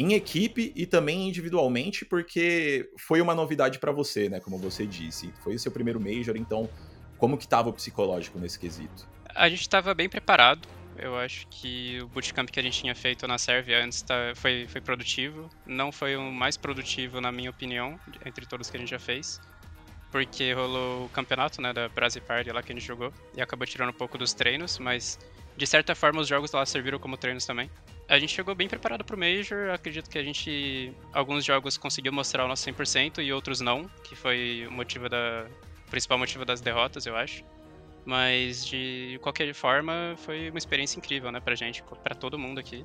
Em 0.00 0.14
equipe 0.14 0.72
e 0.74 0.86
também 0.86 1.28
individualmente, 1.28 2.06
porque 2.06 2.90
foi 2.96 3.20
uma 3.20 3.34
novidade 3.34 3.78
para 3.78 3.92
você, 3.92 4.30
né? 4.30 4.40
Como 4.40 4.56
você 4.56 4.86
disse. 4.86 5.30
Foi 5.44 5.54
o 5.54 5.58
seu 5.58 5.70
primeiro 5.70 6.00
Major, 6.00 6.38
então 6.38 6.70
como 7.18 7.36
que 7.36 7.44
estava 7.44 7.68
o 7.68 7.72
psicológico 7.74 8.38
nesse 8.38 8.58
quesito? 8.58 9.06
A 9.34 9.46
gente 9.50 9.60
estava 9.60 9.92
bem 9.92 10.08
preparado. 10.08 10.66
Eu 10.96 11.18
acho 11.18 11.46
que 11.48 11.98
o 12.00 12.08
bootcamp 12.08 12.48
que 12.48 12.58
a 12.58 12.62
gente 12.62 12.80
tinha 12.80 12.94
feito 12.94 13.28
na 13.28 13.36
Sérvia 13.36 13.84
antes 13.84 14.00
tá, 14.00 14.32
foi, 14.34 14.66
foi 14.68 14.80
produtivo. 14.80 15.50
Não 15.66 15.92
foi 15.92 16.16
o 16.16 16.32
mais 16.32 16.56
produtivo, 16.56 17.20
na 17.20 17.30
minha 17.30 17.50
opinião, 17.50 18.00
entre 18.24 18.46
todos 18.46 18.70
que 18.70 18.78
a 18.78 18.80
gente 18.80 18.90
já 18.90 18.98
fez. 18.98 19.38
Porque 20.10 20.52
rolou 20.52 21.06
o 21.06 21.08
campeonato 21.10 21.62
né, 21.62 21.72
da 21.72 21.88
Brasil 21.88 22.20
Party 22.22 22.50
lá 22.50 22.62
que 22.62 22.72
a 22.72 22.74
gente 22.74 22.84
jogou 22.86 23.12
e 23.36 23.40
acabou 23.40 23.66
tirando 23.66 23.90
um 23.90 23.94
pouco 23.94 24.18
dos 24.18 24.32
treinos, 24.34 24.78
mas 24.78 25.18
de 25.56 25.66
certa 25.66 25.94
forma 25.94 26.20
os 26.20 26.28
jogos 26.28 26.50
lá 26.52 26.64
serviram 26.66 26.98
como 26.98 27.16
treinos 27.16 27.46
também. 27.46 27.70
A 28.08 28.18
gente 28.18 28.34
chegou 28.34 28.54
bem 28.54 28.68
preparado 28.68 29.04
pro 29.04 29.16
Major, 29.16 29.70
acredito 29.70 30.10
que 30.10 30.18
a 30.18 30.22
gente, 30.22 30.92
alguns 31.12 31.44
jogos 31.44 31.76
conseguiu 31.76 32.12
mostrar 32.12 32.44
o 32.44 32.48
nosso 32.48 32.68
100% 32.68 33.22
e 33.22 33.32
outros 33.32 33.60
não, 33.60 33.88
que 34.02 34.16
foi 34.16 34.66
o 34.68 34.72
motivo 34.72 35.08
da, 35.08 35.46
o 35.86 35.90
principal 35.90 36.18
motivo 36.18 36.44
das 36.44 36.60
derrotas, 36.60 37.06
eu 37.06 37.16
acho. 37.16 37.44
Mas 38.04 38.66
de 38.66 39.18
qualquer 39.22 39.52
forma, 39.54 40.14
foi 40.16 40.50
uma 40.50 40.58
experiência 40.58 40.98
incrível, 40.98 41.30
né, 41.30 41.38
pra 41.38 41.54
gente, 41.54 41.84
pra 42.02 42.14
todo 42.14 42.36
mundo 42.36 42.58
aqui. 42.58 42.82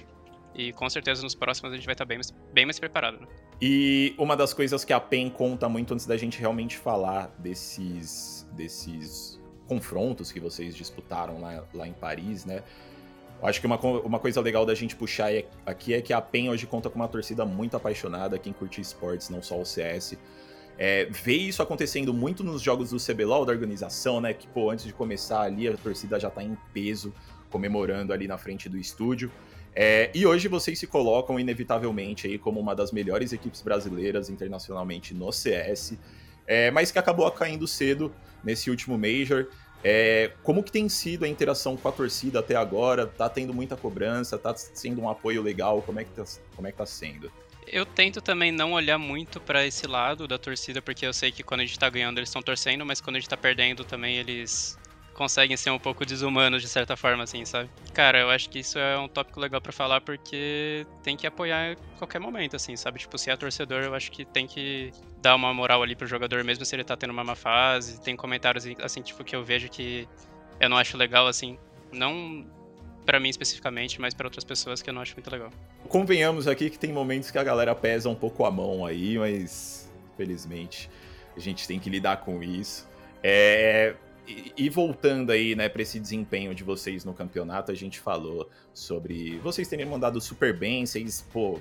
E 0.56 0.72
com 0.72 0.90
certeza 0.90 1.22
nos 1.22 1.36
próximos 1.36 1.74
a 1.74 1.76
gente 1.76 1.86
vai 1.86 1.94
estar 1.94 2.06
bem, 2.06 2.20
bem 2.54 2.66
mais 2.66 2.80
preparado. 2.80 3.20
Né? 3.20 3.28
E 3.62 4.16
uma 4.18 4.36
das 4.38 4.54
coisas 4.54 4.86
que 4.86 4.94
a 4.94 5.00
PEN 5.00 5.30
conta 5.30 5.68
muito 5.68 5.94
antes 5.94 6.06
da 6.06 6.16
gente 6.16 6.40
realmente 6.40 6.78
falar 6.78 7.28
desses, 7.38 8.48
desses 8.54 9.40
confrontos 9.68 10.32
que 10.32 10.40
vocês 10.40 10.76
disputaram 10.76 11.40
lá, 11.42 11.64
lá 11.74 11.88
em 11.88 11.94
Paris, 11.94 12.46
né? 12.46 12.64
Acho 13.44 13.60
que 13.60 13.68
uma, 13.68 13.78
uma 13.78 14.18
coisa 14.18 14.40
legal 14.40 14.66
da 14.66 14.74
gente 14.74 14.96
puxar 14.96 15.34
é, 15.34 15.46
aqui 15.66 15.94
é 15.94 16.02
que 16.02 16.14
a 16.14 16.22
PEN 16.22 16.50
hoje 16.50 16.66
conta 16.66 16.90
com 16.90 16.96
uma 16.96 17.08
torcida 17.08 17.46
muito 17.46 17.76
apaixonada, 17.76 18.40
quem 18.40 18.54
curte 18.54 18.80
esportes, 18.80 19.30
não 19.30 19.44
só 19.44 19.60
o 19.60 19.66
CS. 19.66 20.18
É, 20.78 21.06
vê 21.06 21.34
isso 21.34 21.62
acontecendo 21.62 22.14
muito 22.14 22.44
nos 22.44 22.62
jogos 22.62 22.90
do 22.90 22.98
CBLOL, 22.98 23.46
da 23.46 23.52
organização, 23.52 24.20
né? 24.22 24.34
Que, 24.34 24.48
pô, 24.48 24.70
antes 24.72 24.86
de 24.86 24.94
começar 24.94 25.42
ali, 25.42 25.68
a 25.68 25.76
torcida 25.76 26.20
já 26.20 26.30
tá 26.30 26.44
em 26.44 26.58
peso, 26.74 27.14
comemorando 27.50 28.14
ali 28.14 28.28
na 28.28 28.38
frente 28.38 28.68
do 28.68 28.78
estúdio. 28.78 29.32
É, 29.76 30.10
e 30.14 30.26
hoje 30.26 30.48
vocês 30.48 30.80
se 30.80 30.88
colocam 30.88 31.38
inevitavelmente 31.38 32.28
aí 32.28 32.38
como 32.38 32.62
uma 32.62 32.74
das 32.74 32.94
melhores 32.94 33.34
equipes 33.34 33.62
brasileiras 33.62 34.30
internacionalmente 34.30 35.14
no 35.14 35.34
CS, 35.34 35.98
é, 36.48 36.72
mas 36.72 36.92
que 36.92 36.98
acabou 36.98 37.30
caindo 37.32 37.68
cedo 37.68 38.14
nesse 38.42 38.70
último 38.70 38.98
Major. 38.98 39.48
É, 39.84 40.32
como 40.42 40.64
que 40.64 40.72
tem 40.72 40.88
sido 40.88 41.26
a 41.26 41.28
interação 41.28 41.76
com 41.76 41.88
a 41.88 41.92
torcida 41.92 42.40
até 42.40 42.56
agora? 42.56 43.06
Tá 43.06 43.28
tendo 43.28 43.54
muita 43.54 43.76
cobrança? 43.76 44.38
Tá 44.38 44.56
sendo 44.56 45.02
um 45.02 45.10
apoio 45.10 45.44
legal? 45.44 45.82
Como 45.82 46.00
é 46.00 46.06
que 46.06 46.12
tá, 46.12 46.24
como 46.56 46.68
é 46.68 46.72
que 46.72 46.78
tá 46.78 46.86
sendo? 46.86 47.32
Eu 47.68 47.86
tento 47.86 48.22
também 48.22 48.52
não 48.52 48.74
olhar 48.74 48.98
muito 48.98 49.40
para 49.40 49.66
esse 49.66 49.86
lado 49.88 50.28
da 50.28 50.38
torcida, 50.38 50.82
porque 50.82 51.06
eu 51.06 51.14
sei 51.14 51.32
que 51.32 51.44
quando 51.44 51.62
a 51.62 51.66
gente 51.66 51.78
tá 51.78 51.90
ganhando 51.90 52.20
eles 52.20 52.30
estão 52.30 52.42
torcendo, 52.42 52.86
mas 52.86 53.02
quando 53.02 53.18
a 53.18 53.20
gente 53.20 53.30
tá 53.30 53.38
perdendo 53.38 53.84
também 53.84 54.18
eles 54.18 54.78
conseguem 55.16 55.56
ser 55.58 55.72
um 55.72 55.80
pouco 55.80 56.06
desumanos 56.06 56.62
de 56.62 56.68
certa 56.68 56.96
forma, 56.96 57.24
assim, 57.24 57.44
sabe? 57.46 57.70
Cara, 57.94 58.20
eu 58.20 58.30
acho 58.30 58.50
que 58.50 58.60
isso 58.60 58.78
é 58.78 59.00
um 59.00 59.08
tópico 59.08 59.40
legal 59.40 59.62
para 59.62 59.72
falar 59.72 60.02
porque 60.02 60.86
tem 61.02 61.16
que 61.18 61.26
apoiar 61.26 61.72
em 61.72 61.98
qualquer 61.98 62.20
momento, 62.20 62.56
assim, 62.56 62.76
sabe? 62.76 63.00
Tipo, 63.00 63.18
se 63.18 63.32
é 63.32 63.38
torcedor, 63.38 63.82
eu 63.82 63.96
acho 63.96 64.12
que 64.12 64.26
tem 64.26 64.46
que 64.46 64.92
dar 65.22 65.36
uma 65.36 65.54
moral 65.54 65.82
ali 65.82 65.96
pro 65.96 66.06
jogador, 66.06 66.44
mesmo 66.44 66.66
se 66.66 66.76
ele 66.76 66.84
tá 66.84 66.96
tendo 66.96 67.12
uma 67.12 67.24
má 67.24 67.36
fase. 67.36 68.00
Tem 68.02 68.16
comentários, 68.16 68.66
assim, 68.84 69.02
tipo, 69.02 69.24
que 69.24 69.36
eu 69.36 69.44
vejo 69.44 69.70
que 69.70 70.08
eu 70.60 70.70
não 70.70 70.78
acho 70.78 70.98
legal, 70.98 71.28
assim. 71.28 71.58
Não 71.92 72.46
para 73.06 73.20
mim 73.20 73.30
especificamente, 73.30 74.02
mas 74.02 74.14
para 74.14 74.28
outras 74.28 74.44
pessoas 74.44 74.82
que 74.82 74.90
eu 74.90 74.94
não 74.94 75.02
acho 75.02 75.14
muito 75.14 75.30
legal. 75.30 75.52
Convenhamos 75.88 76.48
aqui 76.48 76.70
que 76.70 76.80
tem 76.80 76.92
momentos 76.92 77.30
que 77.30 77.38
a 77.38 77.44
galera 77.44 77.74
pesa 77.76 78.10
um 78.10 78.16
pouco 78.16 78.44
a 78.46 78.52
mão 78.52 78.86
aí, 78.86 79.18
mas 79.18 79.90
felizmente 80.18 80.90
a 81.38 81.40
gente 81.40 81.68
tem 81.68 81.80
que 81.80 81.90
lidar 81.90 82.18
com 82.18 82.42
isso. 82.42 82.88
É, 83.22 83.96
e, 84.28 84.70
voltando 84.70 85.32
aí, 85.32 85.56
né, 85.56 85.70
para 85.70 85.82
esse 85.82 86.00
desempenho 86.00 86.54
de 86.56 86.64
vocês 86.64 87.06
no 87.06 87.14
campeonato, 87.14 87.72
a 87.72 87.76
gente 87.76 88.00
falou 88.00 88.50
sobre 88.74 89.38
vocês 89.40 89.68
terem 89.68 89.86
mandado 89.86 90.20
super 90.20 90.58
bem, 90.58 90.86
vocês, 90.86 91.26
pô, 91.32 91.60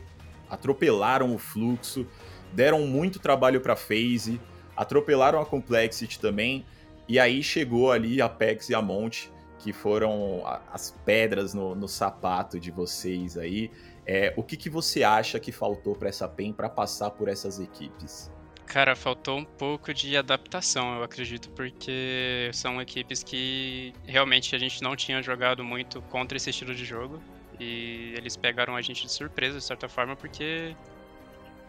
atropelaram 0.48 1.34
o 1.34 1.38
fluxo, 1.38 2.06
deram 2.52 2.86
muito 2.86 3.18
trabalho 3.18 3.60
para 3.60 3.76
FaZe, 3.76 4.40
atropelaram 4.76 5.40
a 5.40 5.46
Complexity 5.46 6.18
também, 6.18 6.64
e 7.08 7.18
aí 7.18 7.42
chegou 7.42 7.92
ali 7.92 8.22
a 8.22 8.28
Pex 8.28 8.68
e 8.70 8.74
a 8.74 8.80
Monte, 8.80 9.30
que 9.58 9.72
foram 9.72 10.42
as 10.72 10.90
pedras 11.04 11.54
no, 11.54 11.74
no 11.74 11.88
sapato 11.88 12.60
de 12.60 12.70
vocês 12.70 13.38
aí. 13.38 13.70
É, 14.06 14.34
o 14.36 14.42
que, 14.42 14.56
que 14.56 14.68
você 14.68 15.02
acha 15.02 15.40
que 15.40 15.50
faltou 15.50 15.94
para 15.94 16.08
essa 16.08 16.28
PEN 16.28 16.52
para 16.52 16.68
passar 16.68 17.10
por 17.10 17.28
essas 17.28 17.58
equipes? 17.58 18.30
Cara, 18.66 18.96
faltou 18.96 19.38
um 19.38 19.44
pouco 19.44 19.92
de 19.92 20.16
adaptação, 20.16 20.96
eu 20.96 21.04
acredito, 21.04 21.50
porque 21.50 22.50
são 22.52 22.80
equipes 22.80 23.22
que 23.22 23.92
realmente 24.06 24.54
a 24.56 24.58
gente 24.58 24.82
não 24.82 24.96
tinha 24.96 25.22
jogado 25.22 25.62
muito 25.62 26.00
contra 26.02 26.36
esse 26.36 26.50
estilo 26.50 26.74
de 26.74 26.84
jogo. 26.84 27.22
E 27.60 28.14
eles 28.16 28.36
pegaram 28.36 28.74
a 28.74 28.82
gente 28.82 29.06
de 29.06 29.12
surpresa, 29.12 29.58
de 29.58 29.64
certa 29.64 29.88
forma, 29.88 30.16
porque 30.16 30.74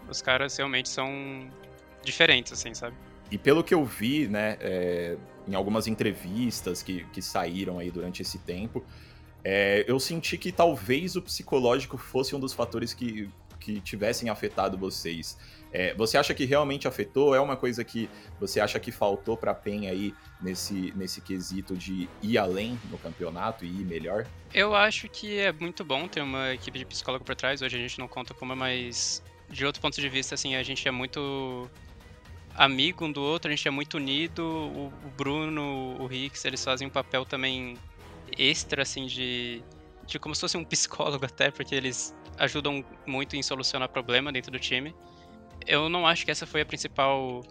os 0.10 0.22
caras 0.22 0.58
realmente 0.58 0.90
são 0.90 1.50
diferentes, 2.04 2.54
assim, 2.54 2.74
sabe? 2.74 2.96
E 3.30 3.38
pelo 3.38 3.64
que 3.64 3.74
eu 3.74 3.84
vi, 3.84 4.28
né, 4.28 4.58
é, 4.60 5.18
em 5.48 5.56
algumas 5.56 5.88
entrevistas 5.88 6.82
que, 6.82 7.06
que 7.06 7.22
saíram 7.22 7.80
aí 7.80 7.92
durante 7.92 8.22
esse 8.22 8.38
tempo, 8.40 8.84
é, 9.44 9.84
eu 9.88 10.00
senti 10.00 10.38
que 10.38 10.52
talvez 10.52 11.16
o 11.16 11.22
psicológico 11.22 11.98
fosse 11.98 12.36
um 12.36 12.40
dos 12.40 12.54
fatores 12.54 12.94
que, 12.94 13.30
que 13.60 13.80
tivessem 13.82 14.30
afetado 14.30 14.78
vocês. 14.78 15.38
É, 15.78 15.94
você 15.94 16.18
acha 16.18 16.34
que 16.34 16.46
realmente 16.46 16.88
afetou? 16.88 17.36
É 17.36 17.42
uma 17.42 17.58
coisa 17.58 17.84
que 17.84 18.10
você 18.40 18.62
acha 18.62 18.80
que 18.80 18.94
faltou 18.94 19.36
para 19.36 19.52
a 19.52 19.54
PEN 19.54 19.90
aí 19.90 20.16
nesse, 20.42 20.94
nesse 20.96 21.20
quesito 21.20 21.76
de 21.76 22.08
ir 22.24 22.38
além 22.38 22.80
no 22.90 22.98
campeonato 22.98 23.66
e 23.66 23.68
ir 23.68 23.84
melhor? 23.84 24.26
Eu 24.54 24.74
acho 24.74 25.10
que 25.10 25.38
é 25.38 25.52
muito 25.52 25.84
bom 25.84 26.08
ter 26.08 26.22
uma 26.22 26.54
equipe 26.54 26.80
de 26.80 26.86
psicólogo 26.86 27.26
por 27.26 27.36
trás. 27.36 27.62
Hoje 27.62 27.76
a 27.76 27.80
gente 27.80 28.00
não 28.00 28.08
conta 28.08 28.34
com 28.34 28.46
uma, 28.46 28.56
mas 28.56 29.22
de 29.50 29.66
outro 29.66 29.82
ponto 29.82 30.00
de 30.00 30.08
vista, 30.08 30.34
assim, 30.34 30.56
a 30.56 30.64
gente 30.64 30.88
é 30.88 30.92
muito 30.92 31.70
amigo 32.56 33.04
um 33.04 33.12
do 33.12 33.22
outro, 33.22 33.52
a 33.52 33.54
gente 33.54 33.68
é 33.68 33.72
muito 33.72 33.98
unido. 33.98 34.46
O, 34.46 34.88
o 34.88 35.10
Bruno, 35.18 35.98
o 36.00 36.08
Rix, 36.08 36.46
eles 36.46 36.64
fazem 36.64 36.88
um 36.88 36.92
papel 36.92 37.26
também 37.26 37.78
extra, 38.38 38.84
assim, 38.84 39.08
de, 39.08 39.62
de 40.08 40.20
como 40.20 40.34
se 40.34 40.40
fosse 40.40 40.56
um 40.56 40.64
psicólogo 40.64 41.26
até, 41.28 41.52
porque 41.52 41.76
eles 41.76 42.16
ajudam 42.38 42.82
muito 43.06 43.36
em 43.36 43.44
solucionar 43.44 43.90
problema 43.90 44.32
dentro 44.32 44.54
do 44.54 44.60
time 44.60 44.96
eu 45.68 45.90
não 45.90 46.06
acho 46.06 46.26
que 46.26 46.32
essa 46.32 46.46
foi 46.46 46.62
a 46.62 46.66
principal 46.66 47.44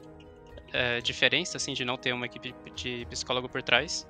é, 0.73 1.01
diferença, 1.01 1.57
assim, 1.57 1.73
de 1.73 1.85
não 1.85 1.97
ter 1.97 2.13
uma 2.13 2.27
equipe 2.27 2.55
de 2.75 3.07
psicólogo 3.11 3.49
por 3.49 3.63
trás. 3.63 4.07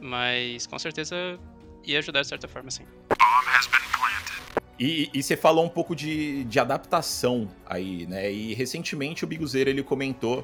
Mas 0.00 0.66
com 0.66 0.78
certeza 0.78 1.38
ia 1.84 1.98
ajudar 1.98 2.22
de 2.22 2.28
certa 2.28 2.48
forma, 2.48 2.70
sim. 2.70 2.84
E, 4.78 5.10
e, 5.12 5.22
você 5.22 5.36
falou 5.36 5.64
um 5.64 5.68
pouco 5.68 5.94
de, 5.94 6.44
de 6.44 6.58
adaptação 6.58 7.48
aí, 7.66 8.06
né? 8.06 8.32
E 8.32 8.54
recentemente 8.54 9.24
o 9.24 9.26
Biguzeiro 9.26 9.68
ele 9.68 9.82
comentou 9.82 10.42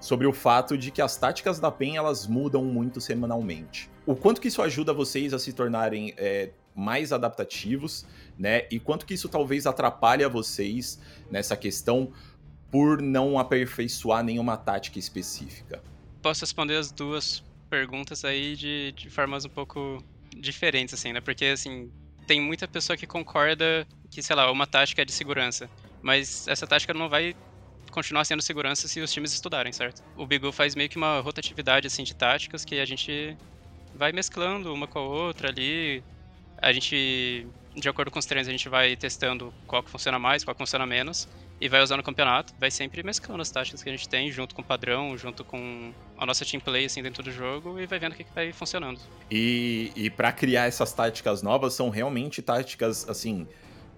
sobre 0.00 0.26
o 0.26 0.32
fato 0.32 0.76
de 0.76 0.90
que 0.90 1.00
as 1.00 1.16
táticas 1.16 1.60
da 1.60 1.70
PEN 1.70 1.96
elas 1.96 2.26
mudam 2.26 2.64
muito 2.64 3.00
semanalmente. 3.00 3.88
O 4.04 4.16
quanto 4.16 4.40
que 4.40 4.48
isso 4.48 4.60
ajuda 4.60 4.92
vocês 4.92 5.32
a 5.32 5.38
se 5.38 5.52
tornarem 5.52 6.12
é, 6.16 6.50
mais 6.74 7.12
adaptativos, 7.12 8.04
né? 8.36 8.66
E 8.70 8.80
quanto 8.80 9.06
que 9.06 9.14
isso 9.14 9.28
talvez 9.28 9.66
atrapalha 9.66 10.28
vocês 10.28 11.00
nessa 11.30 11.56
questão 11.56 12.12
por 12.70 13.00
não 13.00 13.38
aperfeiçoar 13.38 14.22
nenhuma 14.22 14.56
tática 14.56 14.98
específica? 14.98 15.82
Posso 16.22 16.42
responder 16.42 16.76
as 16.76 16.90
duas 16.90 17.42
perguntas 17.70 18.24
aí 18.24 18.56
de, 18.56 18.92
de 18.92 19.10
formas 19.10 19.44
um 19.44 19.48
pouco 19.48 20.02
diferentes, 20.36 20.94
assim, 20.94 21.12
né? 21.12 21.20
Porque, 21.20 21.46
assim, 21.46 21.90
tem 22.26 22.40
muita 22.40 22.66
pessoa 22.66 22.96
que 22.96 23.06
concorda 23.06 23.86
que, 24.10 24.22
sei 24.22 24.36
lá, 24.36 24.50
uma 24.50 24.66
tática 24.66 25.02
é 25.02 25.04
de 25.04 25.12
segurança. 25.12 25.70
Mas 26.02 26.46
essa 26.48 26.66
tática 26.66 26.92
não 26.92 27.08
vai 27.08 27.34
continuar 27.90 28.24
sendo 28.24 28.42
segurança 28.42 28.86
se 28.88 29.00
os 29.00 29.12
times 29.12 29.32
estudarem, 29.32 29.72
certo? 29.72 30.02
O 30.16 30.26
Bigu 30.26 30.52
faz 30.52 30.74
meio 30.74 30.88
que 30.88 30.96
uma 30.96 31.20
rotatividade, 31.20 31.86
assim, 31.86 32.04
de 32.04 32.14
táticas 32.14 32.64
que 32.64 32.78
a 32.78 32.84
gente 32.84 33.36
vai 33.94 34.12
mesclando 34.12 34.72
uma 34.72 34.86
com 34.86 34.98
a 34.98 35.02
outra 35.02 35.48
ali. 35.48 36.02
A 36.58 36.72
gente, 36.72 37.46
de 37.74 37.88
acordo 37.88 38.10
com 38.10 38.18
os 38.18 38.26
treinos, 38.26 38.48
a 38.48 38.52
gente 38.52 38.68
vai 38.68 38.96
testando 38.96 39.52
qual 39.66 39.82
que 39.82 39.90
funciona 39.90 40.18
mais, 40.18 40.44
qual 40.44 40.54
que 40.54 40.58
funciona 40.58 40.86
menos 40.86 41.28
e 41.60 41.68
vai 41.68 41.82
usar 41.82 41.96
no 41.96 42.02
campeonato, 42.02 42.52
vai 42.58 42.70
sempre 42.70 43.02
mesclando 43.02 43.40
as 43.40 43.50
táticas 43.50 43.82
que 43.82 43.88
a 43.88 43.92
gente 43.92 44.08
tem, 44.08 44.30
junto 44.30 44.54
com 44.54 44.62
o 44.62 44.64
padrão, 44.64 45.16
junto 45.16 45.44
com 45.44 45.92
a 46.16 46.26
nossa 46.26 46.44
team 46.44 46.60
play 46.60 46.84
assim, 46.84 47.02
dentro 47.02 47.22
do 47.22 47.30
jogo, 47.30 47.80
e 47.80 47.86
vai 47.86 47.98
vendo 47.98 48.12
o 48.12 48.16
que, 48.16 48.24
que 48.24 48.34
vai 48.34 48.52
funcionando. 48.52 49.00
E, 49.30 49.90
e 49.96 50.10
para 50.10 50.32
criar 50.32 50.66
essas 50.66 50.92
táticas 50.92 51.42
novas, 51.42 51.74
são 51.74 51.88
realmente 51.88 52.42
táticas, 52.42 53.08
assim, 53.08 53.46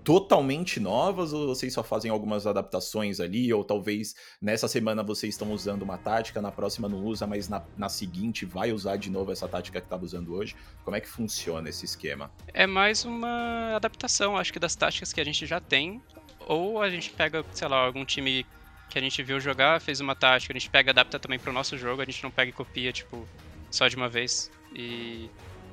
totalmente 0.04 0.80
novas, 0.80 1.32
ou 1.32 1.48
vocês 1.48 1.74
só 1.74 1.82
fazem 1.82 2.10
algumas 2.10 2.46
adaptações 2.46 3.20
ali, 3.20 3.52
ou 3.52 3.64
talvez 3.64 4.14
nessa 4.40 4.66
semana 4.66 5.02
vocês 5.02 5.34
estão 5.34 5.52
usando 5.52 5.82
uma 5.82 5.98
tática, 5.98 6.40
na 6.40 6.50
próxima 6.50 6.88
não 6.88 7.04
usa, 7.04 7.26
mas 7.26 7.48
na, 7.48 7.62
na 7.76 7.88
seguinte 7.88 8.46
vai 8.46 8.72
usar 8.72 8.96
de 8.96 9.10
novo 9.10 9.32
essa 9.32 9.46
tática 9.46 9.80
que 9.80 9.86
estava 9.86 10.04
usando 10.04 10.32
hoje? 10.32 10.56
Como 10.84 10.96
é 10.96 11.00
que 11.00 11.08
funciona 11.08 11.68
esse 11.68 11.84
esquema? 11.84 12.30
É 12.54 12.66
mais 12.66 13.04
uma 13.04 13.74
adaptação, 13.76 14.36
acho 14.36 14.52
que 14.52 14.58
das 14.58 14.74
táticas 14.74 15.12
que 15.12 15.20
a 15.20 15.24
gente 15.24 15.44
já 15.44 15.60
tem, 15.60 16.00
ou 16.48 16.82
a 16.82 16.88
gente 16.88 17.10
pega, 17.10 17.44
sei 17.52 17.68
lá, 17.68 17.84
algum 17.84 18.04
time 18.06 18.44
que 18.88 18.98
a 18.98 19.02
gente 19.02 19.22
viu 19.22 19.38
jogar, 19.38 19.80
fez 19.82 20.00
uma 20.00 20.14
tática, 20.16 20.52
a 20.52 20.58
gente 20.58 20.70
pega 20.70 20.88
e 20.88 20.92
adapta 20.92 21.18
também 21.18 21.38
pro 21.38 21.52
nosso 21.52 21.76
jogo, 21.76 22.00
a 22.00 22.04
gente 22.06 22.22
não 22.22 22.30
pega 22.30 22.48
e 22.48 22.52
copia, 22.54 22.90
tipo, 22.90 23.28
só 23.70 23.86
de 23.86 23.94
uma 23.94 24.08
vez 24.08 24.50
e 24.74 25.28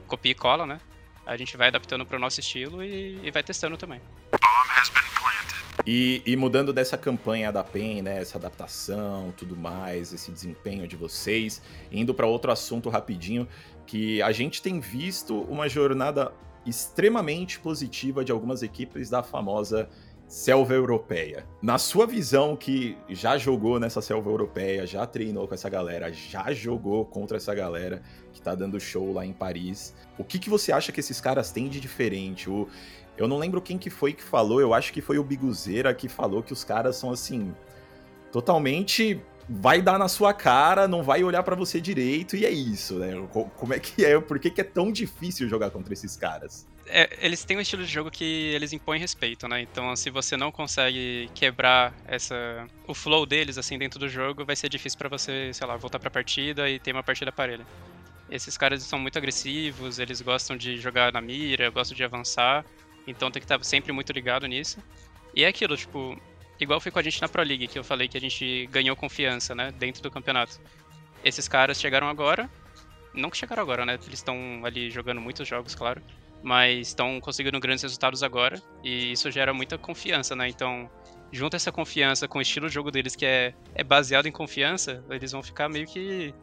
copia 0.05 0.33
e 0.33 0.35
cola, 0.35 0.65
né? 0.65 0.79
A 1.25 1.37
gente 1.37 1.55
vai 1.55 1.69
adaptando 1.69 2.05
pro 2.05 2.19
nosso 2.19 2.41
estilo 2.41 2.83
e, 2.83 3.17
e 3.23 3.31
vai 3.31 3.41
testando 3.41 3.77
também. 3.77 4.01
E, 5.87 6.21
e, 6.25 6.35
mudando 6.35 6.73
dessa 6.73 6.97
campanha 6.97 7.51
da 7.51 7.63
PEN, 7.63 8.01
né, 8.01 8.21
essa 8.21 8.37
adaptação, 8.37 9.33
tudo 9.37 9.55
mais, 9.55 10.13
esse 10.13 10.31
desempenho 10.31 10.87
de 10.87 10.95
vocês, 10.95 11.61
indo 11.91 12.13
para 12.13 12.25
outro 12.25 12.51
assunto 12.51 12.89
rapidinho, 12.89 13.47
que 13.85 14.21
a 14.21 14.31
gente 14.31 14.61
tem 14.61 14.79
visto 14.79 15.41
uma 15.43 15.69
jornada 15.69 16.33
extremamente 16.65 17.59
positiva 17.59 18.25
de 18.25 18.31
algumas 18.31 18.63
equipes 18.63 19.09
da 19.09 19.21
famosa 19.21 19.87
selva 20.27 20.73
europeia. 20.73 21.45
Na 21.61 21.77
sua 21.77 22.07
visão, 22.07 22.55
que 22.55 22.97
já 23.09 23.37
jogou 23.37 23.79
nessa 23.79 24.01
selva 24.01 24.29
europeia, 24.29 24.85
já 24.85 25.05
treinou 25.05 25.47
com 25.47 25.53
essa 25.53 25.69
galera, 25.69 26.11
já 26.11 26.51
jogou 26.51 27.05
contra 27.05 27.37
essa 27.37 27.53
galera 27.53 28.01
que 28.33 28.41
tá 28.41 28.55
dando 28.55 28.79
show 28.79 29.13
lá 29.13 29.25
em 29.25 29.33
Paris, 29.33 29.93
o 30.17 30.23
que, 30.23 30.39
que 30.39 30.49
você 30.49 30.71
acha 30.71 30.91
que 30.91 30.99
esses 30.99 31.21
caras 31.21 31.51
têm 31.51 31.69
de 31.69 31.79
diferente? 31.79 32.49
O, 32.49 32.67
eu 33.17 33.27
não 33.27 33.37
lembro 33.37 33.61
quem 33.61 33.77
que 33.77 33.89
foi 33.89 34.13
que 34.13 34.23
falou, 34.23 34.59
eu 34.59 34.73
acho 34.73 34.91
que 34.91 35.01
foi 35.01 35.17
o 35.17 35.23
Biguzeira 35.23 35.93
que 35.93 36.09
falou 36.09 36.43
que 36.43 36.53
os 36.53 36.63
caras 36.63 36.95
são 36.95 37.11
assim, 37.11 37.53
totalmente 38.31 39.21
vai 39.47 39.81
dar 39.81 39.99
na 39.99 40.07
sua 40.07 40.33
cara, 40.33 40.87
não 40.87 41.03
vai 41.03 41.23
olhar 41.23 41.43
para 41.43 41.55
você 41.55 41.79
direito, 41.79 42.35
e 42.35 42.45
é 42.45 42.49
isso, 42.49 42.95
né? 42.95 43.13
Como 43.55 43.73
é 43.73 43.79
que 43.79 44.03
é? 44.03 44.19
Por 44.19 44.39
que, 44.39 44.49
que 44.49 44.61
é 44.61 44.63
tão 44.63 44.91
difícil 44.91 45.47
jogar 45.47 45.69
contra 45.69 45.93
esses 45.93 46.17
caras? 46.17 46.67
É, 46.87 47.25
eles 47.25 47.43
têm 47.43 47.57
um 47.57 47.61
estilo 47.61 47.83
de 47.83 47.91
jogo 47.91 48.11
que 48.11 48.23
eles 48.53 48.71
impõem 48.71 48.99
respeito, 48.99 49.47
né? 49.47 49.61
Então, 49.61 49.95
se 49.95 50.09
você 50.11 50.37
não 50.37 50.51
consegue 50.51 51.29
quebrar 51.33 51.95
essa 52.05 52.67
o 52.87 52.93
flow 52.93 53.25
deles 53.25 53.57
assim 53.57 53.77
dentro 53.77 53.99
do 53.99 54.07
jogo, 54.07 54.45
vai 54.45 54.55
ser 54.55 54.69
difícil 54.69 54.97
para 54.97 55.09
você, 55.09 55.51
sei 55.53 55.65
lá, 55.65 55.77
voltar 55.77 55.99
para 55.99 56.09
a 56.09 56.11
partida 56.11 56.69
e 56.69 56.79
ter 56.79 56.91
uma 56.91 57.03
partida 57.03 57.31
parelha. 57.31 57.65
Esses 58.29 58.57
caras 58.57 58.83
são 58.83 58.99
muito 58.99 59.17
agressivos, 59.17 59.99
eles 59.99 60.21
gostam 60.21 60.55
de 60.57 60.77
jogar 60.77 61.11
na 61.11 61.21
mira, 61.21 61.69
gostam 61.69 61.95
de 61.95 62.03
avançar, 62.03 62.65
então 63.07 63.31
tem 63.31 63.39
que 63.39 63.45
estar 63.45 63.63
sempre 63.63 63.91
muito 63.91 64.11
ligado 64.11 64.47
nisso. 64.47 64.79
E 65.33 65.43
é 65.43 65.47
aquilo, 65.47 65.75
tipo, 65.77 66.15
igual 66.59 66.79
foi 66.79 66.91
com 66.91 66.99
a 66.99 67.03
gente 67.03 67.21
na 67.21 67.29
Pro 67.29 67.43
League, 67.43 67.67
que 67.67 67.77
eu 67.77 67.83
falei 67.83 68.07
que 68.07 68.17
a 68.17 68.21
gente 68.21 68.67
ganhou 68.67 68.95
confiança, 68.95 69.53
né, 69.55 69.71
dentro 69.71 70.01
do 70.01 70.11
campeonato. 70.11 70.59
Esses 71.23 71.47
caras 71.47 71.79
chegaram 71.79 72.09
agora, 72.09 72.49
não 73.13 73.29
que 73.29 73.37
chegaram 73.37 73.61
agora, 73.61 73.85
né, 73.85 73.93
eles 73.93 74.19
estão 74.19 74.63
ali 74.63 74.89
jogando 74.89 75.21
muitos 75.21 75.47
jogos, 75.47 75.75
claro, 75.75 76.01
mas 76.45 76.89
estão 76.89 77.19
conseguindo 77.19 77.59
grandes 77.59 77.81
resultados 77.81 78.21
agora, 78.21 78.61
e 78.83 79.11
isso 79.11 79.31
gera 79.31 79.51
muita 79.51 79.79
confiança, 79.79 80.35
né, 80.35 80.47
então 80.47 80.87
junta 81.31 81.57
essa 81.57 81.71
confiança 81.71 82.27
com 82.27 82.37
o 82.37 82.41
estilo 82.41 82.67
de 82.67 82.73
jogo 82.75 82.91
deles 82.91 83.15
que 83.15 83.25
é, 83.25 83.55
é 83.73 83.83
baseado 83.83 84.27
em 84.27 84.31
confiança, 84.31 85.03
eles 85.09 85.31
vão 85.31 85.41
ficar 85.41 85.67
meio 85.67 85.87
que 85.87 86.33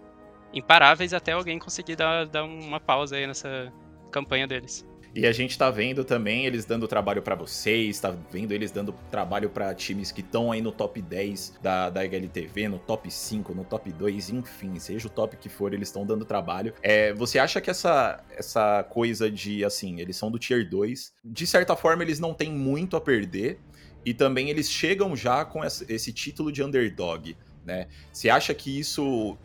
imparáveis 0.52 1.14
até 1.14 1.32
alguém 1.32 1.56
conseguir 1.56 1.94
dar, 1.94 2.26
dar 2.26 2.42
uma 2.42 2.80
pausa 2.80 3.14
aí 3.16 3.26
nessa 3.26 3.72
campanha 4.10 4.46
deles. 4.46 4.84
E 5.14 5.26
a 5.26 5.32
gente 5.32 5.58
tá 5.58 5.70
vendo 5.70 6.04
também 6.04 6.46
eles 6.46 6.64
dando 6.64 6.88
trabalho 6.88 7.20
para 7.20 7.34
vocês, 7.34 8.00
tá 8.00 8.16
vendo 8.30 8.52
eles 8.52 8.70
dando 8.70 8.94
trabalho 9.10 9.50
para 9.50 9.74
times 9.74 10.10
que 10.10 10.22
estão 10.22 10.50
aí 10.50 10.62
no 10.62 10.72
top 10.72 11.02
10 11.02 11.58
da, 11.62 11.90
da 11.90 12.00
HLTV, 12.00 12.68
no 12.68 12.78
top 12.78 13.10
5, 13.10 13.54
no 13.54 13.62
top 13.62 13.92
2, 13.92 14.30
enfim, 14.30 14.78
seja 14.78 15.06
o 15.06 15.10
top 15.10 15.36
que 15.36 15.50
for, 15.50 15.74
eles 15.74 15.88
estão 15.88 16.06
dando 16.06 16.24
trabalho. 16.24 16.72
É, 16.82 17.12
você 17.12 17.38
acha 17.38 17.60
que 17.60 17.68
essa, 17.68 18.24
essa 18.30 18.82
coisa 18.84 19.30
de, 19.30 19.62
assim, 19.64 20.00
eles 20.00 20.16
são 20.16 20.30
do 20.30 20.38
Tier 20.38 20.68
2, 20.68 21.12
de 21.22 21.46
certa 21.46 21.76
forma 21.76 22.02
eles 22.02 22.18
não 22.18 22.32
têm 22.32 22.50
muito 22.50 22.96
a 22.96 23.00
perder, 23.00 23.58
e 24.04 24.14
também 24.14 24.48
eles 24.48 24.70
chegam 24.70 25.14
já 25.14 25.44
com 25.44 25.62
esse 25.62 26.12
título 26.12 26.50
de 26.50 26.62
underdog, 26.62 27.36
né? 27.64 27.86
Você 28.10 28.28
acha 28.28 28.52
que 28.52 28.80
isso 28.80 29.36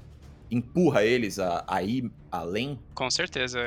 empurra 0.50 1.04
eles 1.04 1.38
a, 1.40 1.64
a 1.68 1.84
ir 1.84 2.10
além? 2.32 2.80
Com 2.96 3.12
certeza 3.12 3.60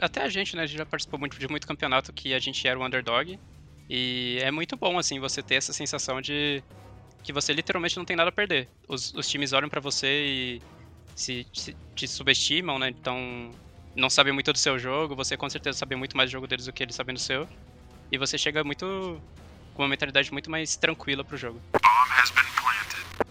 até 0.00 0.22
a 0.22 0.28
gente, 0.28 0.56
né? 0.56 0.62
A 0.62 0.66
gente 0.66 0.78
já 0.78 0.86
participou 0.86 1.18
muito 1.18 1.38
de 1.38 1.48
muito 1.48 1.66
campeonato 1.66 2.12
que 2.12 2.34
a 2.34 2.38
gente 2.38 2.66
era 2.66 2.78
o 2.78 2.84
underdog. 2.84 3.38
E 3.88 4.38
é 4.40 4.50
muito 4.50 4.76
bom, 4.76 4.98
assim, 4.98 5.20
você 5.20 5.42
ter 5.42 5.56
essa 5.56 5.72
sensação 5.72 6.20
de 6.20 6.62
que 7.22 7.32
você 7.32 7.52
literalmente 7.52 7.96
não 7.96 8.04
tem 8.04 8.16
nada 8.16 8.30
a 8.30 8.32
perder. 8.32 8.68
Os, 8.88 9.12
os 9.14 9.28
times 9.28 9.52
olham 9.52 9.68
para 9.68 9.80
você 9.80 10.24
e 10.26 10.62
se, 11.14 11.46
se, 11.52 11.76
te 11.94 12.08
subestimam, 12.08 12.78
né? 12.78 12.88
Então 12.88 13.50
não 13.94 14.08
sabem 14.08 14.32
muito 14.32 14.52
do 14.52 14.58
seu 14.58 14.78
jogo, 14.78 15.14
você 15.14 15.36
com 15.36 15.48
certeza 15.50 15.78
sabe 15.78 15.94
muito 15.94 16.16
mais 16.16 16.30
do 16.30 16.32
jogo 16.32 16.46
deles 16.46 16.66
do 16.66 16.72
que 16.72 16.82
eles 16.82 16.94
sabem 16.94 17.14
do 17.14 17.20
seu. 17.20 17.46
E 18.10 18.18
você 18.18 18.36
chega 18.36 18.64
muito 18.64 19.20
com 19.74 19.82
uma 19.82 19.88
mentalidade 19.88 20.32
muito 20.32 20.50
mais 20.50 20.76
tranquila 20.76 21.24
pro 21.24 21.36
jogo. 21.36 21.60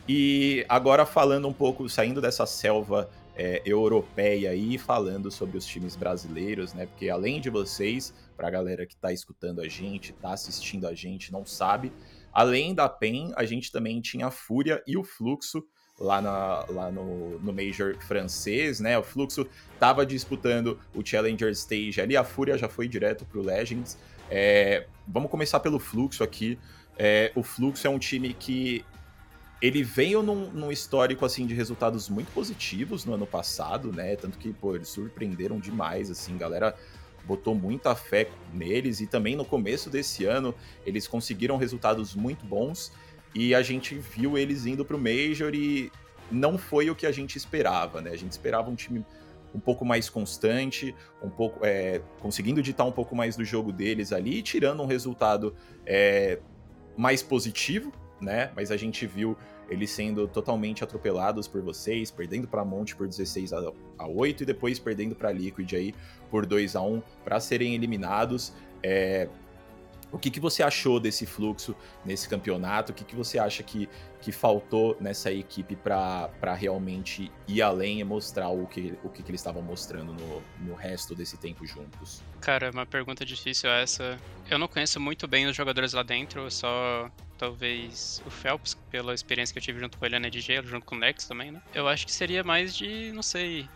E 0.08 0.66
agora 0.68 1.06
falando 1.06 1.48
um 1.48 1.54
pouco, 1.54 1.88
saindo 1.88 2.22
dessa 2.22 2.46
selva 2.46 3.10
é, 3.42 3.60
europeia 3.66 4.52
aí, 4.52 4.78
falando 4.78 5.32
sobre 5.32 5.58
os 5.58 5.66
times 5.66 5.96
brasileiros, 5.96 6.76
né? 6.76 6.86
Porque 6.86 7.10
além 7.10 7.42
de 7.42 7.50
vocês, 7.50 8.14
para 8.38 8.48
a 8.48 8.52
galera 8.52 8.86
que 8.86 8.94
está 8.94 9.12
escutando 9.12 9.62
a 9.62 9.68
gente, 9.68 10.12
está 10.12 10.32
assistindo 10.32 10.86
a 10.86 10.94
gente, 10.94 11.32
não 11.32 11.44
sabe, 11.44 11.92
além 12.32 12.76
da 12.76 12.88
PEN, 12.88 13.32
a 13.36 13.44
gente 13.44 13.72
também 13.72 14.00
tinha 14.00 14.28
a 14.28 14.32
Fúria 14.32 14.84
e 14.86 14.96
o 14.96 15.04
Fluxo 15.04 15.66
lá, 16.00 16.22
na, 16.22 16.66
lá 16.70 16.92
no, 16.92 17.40
no 17.40 17.52
Major 17.52 17.98
francês, 18.02 18.80
né? 18.80 18.96
O 19.00 19.02
Fluxo 19.02 19.48
estava 19.74 20.06
disputando 20.06 20.80
o 20.94 21.04
Challenger 21.04 21.50
Stage 21.50 22.00
ali, 22.00 22.16
a 22.16 22.24
Fúria 22.24 22.56
já 22.60 22.70
foi 22.70 22.88
direto 22.88 23.26
para 23.26 23.40
o 23.40 23.44
Legends. 23.44 23.98
É, 24.30 24.86
vamos 25.08 25.32
começar 25.32 25.60
pelo 25.62 25.80
Fluxo 25.80 26.24
aqui. 26.24 26.60
É, 26.96 27.32
o 27.34 27.42
Fluxo 27.42 27.88
é 27.88 27.90
um 27.90 27.98
time 27.98 28.36
que 28.36 28.86
ele 29.62 29.84
veio 29.84 30.24
num, 30.24 30.50
num, 30.52 30.72
histórico 30.72 31.24
assim 31.24 31.46
de 31.46 31.54
resultados 31.54 32.10
muito 32.10 32.32
positivos 32.32 33.06
no 33.06 33.14
ano 33.14 33.28
passado, 33.28 33.92
né? 33.92 34.16
Tanto 34.16 34.38
que 34.38 34.52
pô, 34.52 34.76
eles 34.76 34.90
surpreenderam 34.90 35.60
demais, 35.60 36.10
assim, 36.10 36.38
galera 36.38 36.76
botou 37.26 37.54
muita 37.54 37.94
fé 37.94 38.28
neles 38.52 39.00
e 39.00 39.06
também 39.06 39.36
no 39.36 39.46
começo 39.46 39.92
desse 39.92 40.26
ano 40.26 40.56
eles 40.84 41.08
conseguiram 41.08 41.56
resultados 41.56 42.16
muito 42.16 42.44
bons 42.46 42.92
e 43.36 43.54
a 43.54 43.62
gente 43.62 43.94
viu 43.94 44.38
eles 44.38 44.66
indo 44.66 44.84
para 44.84 44.96
o 44.96 45.00
Major 45.00 45.54
e 45.54 45.92
não 46.32 46.58
foi 46.58 46.90
o 46.90 46.96
que 46.96 47.06
a 47.06 47.12
gente 47.12 47.38
esperava, 47.38 48.02
né? 48.02 48.12
A 48.12 48.18
gente 48.18 48.32
esperava 48.32 48.70
um 48.70 48.76
time 48.76 49.06
um 49.54 49.60
pouco 49.60 49.86
mais 49.86 50.10
constante, 50.10 50.96
um 51.22 51.30
pouco 51.30 51.66
é, 51.66 52.02
conseguindo 52.20 52.62
ditar 52.62 52.86
um 52.86 52.92
pouco 52.92 53.16
mais 53.16 53.36
do 53.36 53.44
jogo 53.44 53.72
deles 53.72 54.12
ali, 54.14 54.42
tirando 54.42 54.82
um 54.82 54.86
resultado 54.86 55.54
é, 55.86 56.40
mais 56.98 57.22
positivo, 57.22 57.92
né? 58.22 58.52
Mas 58.56 58.72
a 58.72 58.78
gente 58.78 59.06
viu 59.06 59.36
eles 59.70 59.90
sendo 59.90 60.28
totalmente 60.28 60.84
atropelados 60.84 61.48
por 61.48 61.62
vocês, 61.62 62.12
perdendo 62.12 62.48
para 62.48 62.64
Monte 62.64 62.96
por 62.96 63.08
16 63.08 63.54
a, 63.54 63.72
a 63.98 64.08
8 64.08 64.44
e 64.44 64.46
depois 64.46 64.80
perdendo 64.80 65.16
para 65.16 65.32
Liquid 65.32 65.74
aí 65.74 65.96
por 66.30 66.46
2 66.46 66.76
a 66.76 66.82
1 66.82 67.02
para 67.24 67.40
serem 67.40 67.74
eliminados. 67.74 68.54
É, 68.84 69.30
o 70.12 70.20
que, 70.20 70.30
que 70.30 70.40
você 70.40 70.62
achou 70.62 71.00
desse 71.00 71.26
fluxo 71.26 71.76
nesse 72.06 72.28
campeonato? 72.28 72.92
O 72.92 72.96
que, 72.96 73.04
que 73.04 73.16
você 73.16 73.40
acha 73.40 73.64
que, 73.64 73.88
que 74.22 74.32
faltou 74.32 74.98
nessa 75.00 75.32
equipe 75.32 75.76
para 75.76 76.54
realmente 76.54 77.32
ir 77.48 77.62
além 77.62 78.00
e 78.00 78.04
mostrar 78.04 78.50
o 78.50 78.68
que, 78.68 78.98
o 79.04 79.10
que, 79.10 79.24
que 79.24 79.32
eles 79.32 79.42
estavam 79.42 79.62
mostrando 79.62 80.14
no, 80.14 80.44
no 80.60 80.74
resto 80.76 81.16
desse 81.16 81.38
tempo 81.38 81.66
juntos? 81.66 82.22
Cara, 82.42 82.72
uma 82.72 82.86
pergunta 82.86 83.26
difícil 83.26 83.70
essa. 83.70 84.20
Eu 84.50 84.60
não 84.60 84.68
conheço 84.68 85.00
muito 85.00 85.28
bem 85.28 85.48
os 85.48 85.56
jogadores 85.56 85.94
lá 85.94 86.04
dentro, 86.04 86.50
só 86.52 87.10
talvez 87.38 88.22
o 88.26 88.30
Phelps, 88.30 88.76
pela 88.90 89.14
experiência 89.14 89.54
que 89.54 89.60
eu 89.60 89.64
tive 89.64 89.80
junto 89.80 89.98
com 89.98 90.06
ele 90.06 90.20
na 90.20 90.28
EDG, 90.28 90.62
junto 90.64 90.86
com 90.86 90.96
o 90.96 91.00
Nex 91.00 91.26
também, 91.26 91.52
né? 91.52 91.62
Eu 91.74 91.88
acho 91.88 92.06
que 92.06 92.12
seria 92.12 92.44
mais 92.44 92.76
de, 92.76 93.12
não 93.14 93.24
sei, 93.24 93.68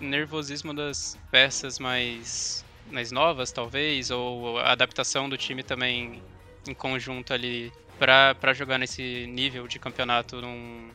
nervosismo 0.00 0.72
das 0.72 1.18
peças 1.30 1.78
mais 1.78 2.64
mais 2.92 3.10
novas, 3.10 3.50
talvez, 3.50 4.10
ou 4.10 4.58
a 4.58 4.72
adaptação 4.72 5.28
do 5.28 5.36
time 5.36 5.62
também 5.62 6.22
em 6.68 6.74
conjunto 6.74 7.32
ali 7.32 7.72
para 7.98 8.52
jogar 8.52 8.78
nesse 8.78 9.26
nível 9.26 9.66
de 9.66 9.78
campeonato 9.78 10.40
não, 10.40 10.90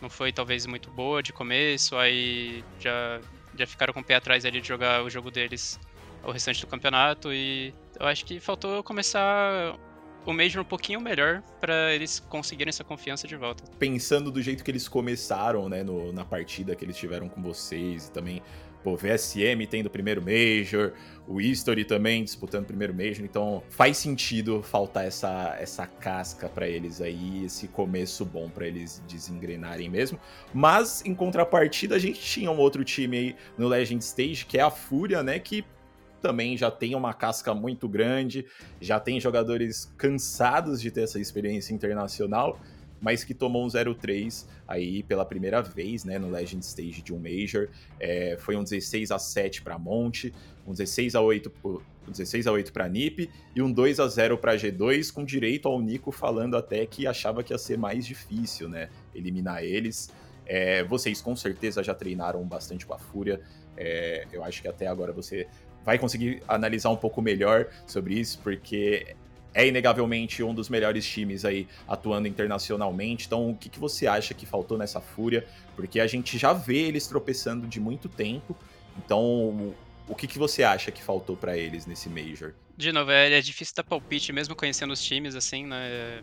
não 0.00 0.10
foi 0.10 0.32
talvez 0.32 0.66
muito 0.66 0.90
boa 0.90 1.22
de 1.22 1.32
começo, 1.32 1.96
aí 1.96 2.64
já, 2.78 3.20
já 3.56 3.66
ficaram 3.66 3.92
com 3.92 4.00
o 4.00 4.04
pé 4.04 4.16
atrás 4.16 4.44
ali 4.44 4.60
de 4.60 4.68
jogar 4.68 5.02
o 5.02 5.10
jogo 5.10 5.30
deles 5.30 5.78
o 6.22 6.30
restante 6.30 6.60
do 6.60 6.66
campeonato 6.66 7.32
e 7.32 7.74
eu 7.98 8.06
acho 8.06 8.24
que 8.24 8.38
faltou 8.38 8.82
começar 8.82 9.74
o 10.26 10.32
Major 10.32 10.62
um 10.62 10.66
pouquinho 10.66 11.00
melhor 11.00 11.42
para 11.60 11.94
eles 11.94 12.20
conseguirem 12.20 12.68
essa 12.68 12.84
confiança 12.84 13.26
de 13.26 13.36
volta. 13.36 13.64
Pensando 13.78 14.30
do 14.30 14.42
jeito 14.42 14.62
que 14.62 14.70
eles 14.70 14.86
começaram, 14.86 15.68
né, 15.68 15.82
no, 15.82 16.12
na 16.12 16.24
partida 16.24 16.76
que 16.76 16.84
eles 16.84 16.96
tiveram 16.96 17.28
com 17.28 17.42
vocês 17.42 18.08
e 18.08 18.12
também 18.12 18.42
Pô, 18.82 18.96
VSM 18.96 19.66
tendo 19.68 19.90
primeiro 19.90 20.22
Major, 20.22 20.92
o 21.28 21.40
History 21.40 21.84
também 21.84 22.24
disputando 22.24 22.66
primeiro 22.66 22.94
Major, 22.94 23.24
então 23.24 23.62
faz 23.68 23.98
sentido 23.98 24.62
faltar 24.62 25.06
essa, 25.06 25.56
essa 25.60 25.86
casca 25.86 26.48
para 26.48 26.66
eles 26.66 27.00
aí, 27.00 27.44
esse 27.44 27.68
começo 27.68 28.24
bom 28.24 28.48
para 28.48 28.66
eles 28.66 29.02
desengrenarem 29.06 29.88
mesmo. 29.88 30.18
Mas, 30.52 31.04
em 31.04 31.14
contrapartida, 31.14 31.94
a 31.94 31.98
gente 31.98 32.20
tinha 32.20 32.50
um 32.50 32.58
outro 32.58 32.82
time 32.82 33.16
aí 33.16 33.36
no 33.58 33.68
Legend 33.68 34.02
Stage, 34.02 34.46
que 34.46 34.58
é 34.58 34.62
a 34.62 34.70
Fúria, 34.70 35.22
né, 35.22 35.38
que 35.38 35.64
também 36.20 36.56
já 36.56 36.70
tem 36.70 36.94
uma 36.94 37.14
casca 37.14 37.54
muito 37.54 37.88
grande, 37.88 38.46
já 38.80 39.00
tem 39.00 39.20
jogadores 39.20 39.92
cansados 39.96 40.80
de 40.80 40.90
ter 40.90 41.02
essa 41.02 41.18
experiência 41.18 41.72
internacional, 41.74 42.58
mas 43.00 43.24
que 43.24 43.34
tomou 43.34 43.64
um 43.64 43.68
0-3 43.68 44.46
aí 44.68 45.02
pela 45.02 45.24
primeira 45.24 45.62
vez, 45.62 46.04
né, 46.04 46.18
no 46.18 46.30
Legend 46.30 46.64
Stage 46.64 47.02
de 47.02 47.14
um 47.14 47.18
Major. 47.18 47.68
É, 47.98 48.36
foi 48.38 48.56
um 48.56 48.62
16 48.62 49.10
a 49.10 49.18
7 49.18 49.62
para 49.62 49.78
Monte, 49.78 50.34
um 50.66 50.72
16 50.72 51.14
a 51.14 51.20
8 51.20 51.52
um 52.08 52.12
16 52.12 52.46
a 52.46 52.52
8 52.52 52.72
para 52.72 52.88
NiP 52.88 53.30
e 53.54 53.62
um 53.62 53.70
2 53.70 54.00
a 54.00 54.08
0 54.08 54.38
para 54.38 54.56
G2, 54.56 55.12
com 55.12 55.24
direito 55.24 55.68
ao 55.68 55.80
Nico 55.80 56.10
falando 56.10 56.56
até 56.56 56.84
que 56.86 57.06
achava 57.06 57.42
que 57.42 57.52
ia 57.52 57.58
ser 57.58 57.78
mais 57.78 58.06
difícil, 58.06 58.68
né, 58.68 58.88
eliminar 59.14 59.62
eles. 59.62 60.10
É, 60.46 60.82
vocês 60.82 61.20
com 61.20 61.36
certeza 61.36 61.82
já 61.82 61.94
treinaram 61.94 62.42
bastante 62.42 62.84
com 62.84 62.92
a 62.92 62.98
Fúria. 62.98 63.40
É, 63.76 64.26
eu 64.32 64.42
acho 64.42 64.60
que 64.60 64.68
até 64.68 64.86
agora 64.86 65.12
você 65.12 65.46
vai 65.84 65.98
conseguir 65.98 66.42
analisar 66.48 66.90
um 66.90 66.96
pouco 66.96 67.22
melhor 67.22 67.68
sobre 67.86 68.14
isso, 68.14 68.38
porque 68.42 69.14
é 69.52 69.66
inegavelmente 69.66 70.42
um 70.42 70.54
dos 70.54 70.68
melhores 70.68 71.06
times 71.06 71.44
aí 71.44 71.66
atuando 71.88 72.28
internacionalmente. 72.28 73.26
Então, 73.26 73.50
o 73.50 73.56
que, 73.56 73.68
que 73.68 73.78
você 73.78 74.06
acha 74.06 74.34
que 74.34 74.46
faltou 74.46 74.78
nessa 74.78 75.00
fúria? 75.00 75.46
Porque 75.74 76.00
a 76.00 76.06
gente 76.06 76.38
já 76.38 76.52
vê 76.52 76.78
eles 76.78 77.06
tropeçando 77.06 77.66
de 77.66 77.80
muito 77.80 78.08
tempo. 78.08 78.56
Então, 78.96 79.74
o 80.08 80.14
que, 80.14 80.26
que 80.26 80.38
você 80.38 80.62
acha 80.62 80.90
que 80.90 81.02
faltou 81.02 81.36
para 81.36 81.56
eles 81.56 81.86
nesse 81.86 82.08
Major? 82.08 82.54
De 82.76 82.92
novo, 82.92 83.10
é, 83.10 83.32
é, 83.32 83.40
difícil 83.40 83.74
dar 83.76 83.84
palpite, 83.84 84.32
mesmo 84.32 84.54
conhecendo 84.54 84.92
os 84.92 85.02
times, 85.02 85.34
assim, 85.34 85.66
né? 85.66 86.22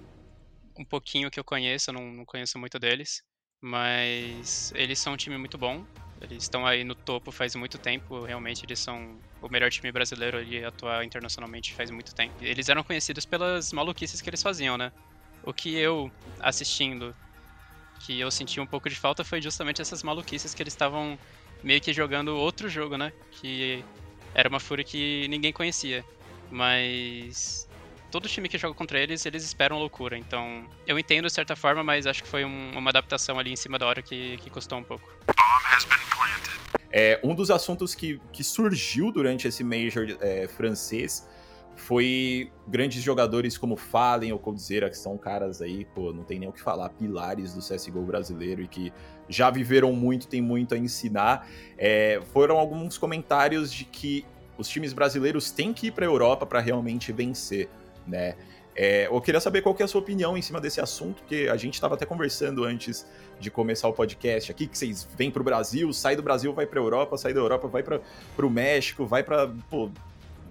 Um 0.78 0.86
pouquinho 0.86 1.30
que 1.32 1.40
eu 1.40 1.44
conheço, 1.44 1.90
eu 1.90 1.94
não, 1.94 2.12
não 2.12 2.26
conheço 2.26 2.58
muito 2.58 2.80
deles. 2.80 3.22
Mas 3.62 4.72
eles 4.76 5.00
são 5.00 5.14
um 5.14 5.18
time 5.18 5.38
muito 5.38 5.58
bom. 5.58 5.86
Eles 6.22 6.44
estão 6.44 6.66
aí 6.66 6.84
no 6.84 6.96
topo 6.96 7.32
faz 7.32 7.56
muito 7.56 7.78
tempo, 7.78 8.22
realmente 8.24 8.66
eles 8.66 8.80
são 8.80 9.20
o 9.42 9.50
melhor 9.50 9.70
time 9.70 9.92
brasileiro 9.92 10.38
ali 10.38 10.64
atuar 10.64 11.04
internacionalmente 11.06 11.74
faz 11.74 11.90
muito 11.92 12.14
tempo. 12.14 12.34
Eles 12.42 12.70
eram 12.70 12.84
conhecidos 12.84 13.26
pelas 13.26 13.72
maluquices 13.72 14.22
que 14.22 14.30
eles 14.30 14.42
faziam, 14.42 14.78
né? 14.78 14.92
O 15.44 15.54
que 15.54 15.76
eu, 15.76 16.12
assistindo, 16.40 17.16
que 18.00 18.20
eu 18.20 18.30
senti 18.32 18.60
um 18.60 18.68
pouco 18.68 18.90
de 18.90 18.96
falta 18.96 19.24
foi 19.24 19.42
justamente 19.42 19.82
essas 19.82 20.04
maluquices 20.04 20.54
que 20.54 20.64
eles 20.64 20.74
estavam 20.74 21.18
meio 21.64 21.82
que 21.82 21.94
jogando 21.94 22.36
outro 22.36 22.70
jogo, 22.70 22.98
né? 22.98 23.14
Que 23.32 23.84
era 24.34 24.50
uma 24.50 24.60
fúria 24.60 24.84
que 24.84 25.28
ninguém 25.30 25.52
conhecia. 25.52 26.04
Mas 26.50 27.68
todo 28.12 28.28
time 28.28 28.50
que 28.50 28.58
joga 28.58 28.74
contra 28.74 29.00
eles, 29.00 29.26
eles 29.26 29.44
esperam 29.44 29.78
loucura. 29.78 30.18
Então, 30.18 30.68
eu 30.86 30.98
entendo 30.98 31.26
de 31.26 31.34
certa 31.34 31.56
forma, 31.56 31.84
mas 31.84 32.08
acho 32.08 32.24
que 32.24 32.30
foi 32.30 32.46
um, 32.46 32.72
uma 32.78 32.90
adaptação 32.90 33.38
ali 33.38 33.52
em 33.52 33.56
cima 33.56 33.78
da 33.78 33.86
hora 33.86 34.02
que, 34.02 34.38
que 34.38 34.50
custou 34.50 34.78
um 34.78 34.84
pouco. 34.84 35.08
É, 36.92 37.20
um 37.24 37.36
dos 37.36 37.52
assuntos 37.52 37.94
que, 37.94 38.20
que 38.32 38.44
surgiu 38.44 39.12
durante 39.12 39.48
esse 39.48 39.64
Major 39.64 40.08
é, 40.22 40.48
francês 40.48 41.28
foi 41.76 42.52
grandes 42.68 43.04
jogadores 43.04 43.56
como 43.58 43.76
Fallen 43.76 44.34
ou 44.34 44.40
Coldzera, 44.40 44.90
que 44.90 44.98
são 44.98 45.16
caras 45.18 45.62
aí, 45.62 45.86
pô, 45.86 46.12
não 46.12 46.24
tem 46.24 46.40
nem 46.40 46.50
o 46.50 46.52
que 46.52 46.62
falar, 46.62 46.90
pilares 46.90 47.54
do 47.54 47.62
CSGO 47.62 48.02
brasileiro 48.02 48.64
e 48.64 48.68
que 48.68 48.92
já 49.30 49.52
viveram 49.52 49.94
muito, 49.94 50.28
tem 50.28 50.42
muito 50.42 50.74
a 50.74 50.78
ensinar. 50.78 51.48
É, 51.78 52.20
foram 52.34 52.58
alguns 52.58 52.98
comentários 52.98 53.72
de 53.72 53.86
que 53.86 54.26
os 54.58 54.68
times 54.68 54.92
brasileiros 54.92 55.52
têm 55.52 55.72
que 55.72 55.88
ir 55.88 55.92
para 55.92 56.04
a 56.04 56.10
Europa 56.10 56.48
para 56.48 56.60
realmente 56.60 57.12
vencer, 57.12 57.70
né? 58.08 58.36
É, 58.80 59.08
eu 59.08 59.20
queria 59.20 59.42
saber 59.42 59.64
qual 59.64 59.74
que 59.74 59.82
é 59.82 59.86
a 59.86 59.88
sua 59.88 60.02
opinião 60.02 60.38
em 60.38 60.42
cima 60.42 60.62
desse 60.62 60.80
assunto, 60.80 61.24
que 61.24 61.50
a 61.50 61.58
gente 61.58 61.74
estava 61.74 61.96
até 61.96 62.06
conversando 62.06 62.64
antes 62.64 63.08
de 63.40 63.50
começar 63.50 63.88
o 63.88 63.94
podcast 63.94 64.52
aqui, 64.52 64.68
que 64.68 64.78
vocês 64.78 65.08
vêm 65.18 65.32
para 65.32 65.42
o 65.42 65.44
Brasil, 65.44 65.92
sai 65.92 66.16
do 66.16 66.22
Brasil, 66.22 66.54
vai 66.54 66.68
para 66.68 66.80
a 66.80 66.84
Europa, 66.84 67.18
sai 67.18 67.34
da 67.34 67.40
Europa, 67.40 67.68
vai 67.68 67.82
para 67.82 68.00
o 68.38 68.50
México, 68.52 69.04
vai 69.08 69.24
para 69.24 69.52
o 69.72 69.92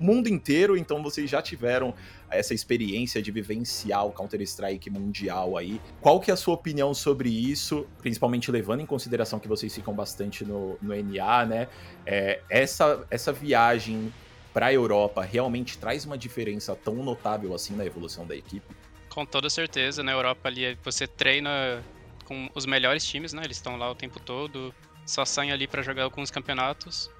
mundo 0.01 0.29
inteiro, 0.29 0.77
então 0.77 1.05
vocês 1.05 1.31
já 1.31 1.41
tiveram 1.41 1.95
essa 2.29 2.53
experiência 2.53 3.23
de 3.23 3.31
vivenciar 3.31 4.05
o 4.05 4.11
Counter-Strike 4.11 4.91
mundial 4.91 5.57
aí. 5.57 5.81
Qual 6.01 6.19
que 6.19 6.29
é 6.29 6.35
a 6.35 6.37
sua 6.37 6.55
opinião 6.55 6.93
sobre 6.93 7.29
isso, 7.29 7.87
principalmente 7.99 8.51
levando 8.51 8.81
em 8.81 8.87
consideração 8.87 9.39
que 9.39 9.47
vocês 9.47 9.73
ficam 9.73 9.95
bastante 9.95 10.45
no, 10.45 10.77
no 10.83 10.95
NA, 10.95 11.47
né? 11.47 11.69
É, 12.05 12.41
essa, 12.51 13.07
essa 13.09 13.33
viagem 13.33 14.13
para 14.57 14.69
a 14.69 14.73
Europa 14.73 15.23
realmente 15.23 15.77
traz 15.77 16.07
uma 16.07 16.17
diferença 16.17 16.75
tão 16.75 16.95
notável 16.95 17.55
assim 17.55 17.77
na 17.77 17.85
evolução 17.85 18.27
da 18.27 18.35
equipe? 18.35 18.75
Com 19.11 19.27
toda 19.27 19.51
certeza, 19.51 20.03
na 20.03 20.13
Europa 20.13 20.49
ali 20.49 20.79
você 20.83 21.07
treina 21.07 21.85
com 22.25 22.49
os 22.55 22.65
melhores 22.65 23.05
times, 23.05 23.35
né? 23.35 23.43
Eles 23.45 23.59
estão 23.59 23.77
lá 23.77 23.91
o 23.91 23.95
tempo 23.95 24.19
todo, 24.19 24.75
só 25.05 25.27
saem 25.27 25.53
ali 25.53 25.67
para 25.67 25.83
jogar 25.83 26.05
alguns 26.05 26.31
campeonatos. 26.31 27.11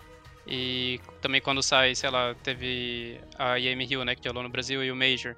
E 0.47 0.99
também 1.21 1.43
quando 1.43 1.63
sai, 1.63 1.95
sei 1.95 2.09
lá, 2.09 2.35
teve 2.43 3.21
a 3.39 3.59
IM 3.59 3.85
Rio, 3.85 4.03
né, 4.03 4.15
que 4.15 4.27
rolou 4.27 4.43
no 4.43 4.49
Brasil 4.49 4.83
e 4.83 4.91
o 4.91 4.97
Major. 4.97 5.37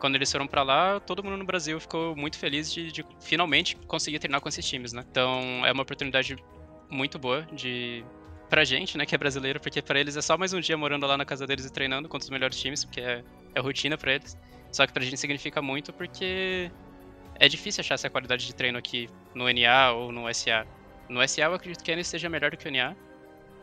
Quando 0.00 0.14
eles 0.14 0.32
foram 0.32 0.46
para 0.46 0.62
lá, 0.62 1.00
todo 1.00 1.22
mundo 1.22 1.36
no 1.36 1.44
Brasil 1.44 1.78
ficou 1.78 2.16
muito 2.16 2.38
feliz 2.38 2.72
de, 2.72 2.90
de 2.90 3.04
finalmente 3.20 3.76
conseguir 3.86 4.20
treinar 4.20 4.40
com 4.40 4.48
esses 4.48 4.66
times, 4.66 4.94
né? 4.94 5.04
Então 5.10 5.66
é 5.66 5.70
uma 5.70 5.82
oportunidade 5.82 6.34
muito 6.88 7.18
boa 7.18 7.42
de 7.52 8.02
pra 8.48 8.64
gente, 8.64 8.96
né, 8.96 9.04
que 9.04 9.14
é 9.14 9.18
brasileiro, 9.18 9.60
porque 9.60 9.82
para 9.82 9.98
eles 9.98 10.16
é 10.16 10.22
só 10.22 10.38
mais 10.38 10.52
um 10.52 10.60
dia 10.60 10.76
morando 10.76 11.06
lá 11.06 11.16
na 11.16 11.24
casa 11.24 11.46
deles 11.46 11.66
e 11.66 11.72
treinando 11.72 12.08
contra 12.08 12.24
os 12.24 12.30
melhores 12.30 12.58
times, 12.58 12.84
porque 12.84 13.00
é, 13.00 13.24
é 13.54 13.60
rotina 13.60 13.98
para 13.98 14.14
eles. 14.14 14.36
Só 14.72 14.86
que 14.86 14.92
pra 14.92 15.02
gente 15.02 15.16
significa 15.16 15.60
muito 15.62 15.92
porque 15.92 16.70
é 17.38 17.48
difícil 17.48 17.80
achar 17.80 17.94
essa 17.94 18.10
qualidade 18.10 18.46
de 18.46 18.54
treino 18.54 18.78
aqui 18.78 19.08
no 19.34 19.48
NA 19.48 19.92
ou 19.92 20.12
no 20.12 20.32
SA. 20.32 20.66
No 21.08 21.26
SA 21.26 21.42
eu 21.42 21.54
acredito 21.54 21.82
que 21.82 21.90
ainda 21.90 22.04
seja 22.04 22.28
melhor 22.28 22.50
do 22.50 22.56
que 22.56 22.68
o 22.68 22.70
NA, 22.70 22.94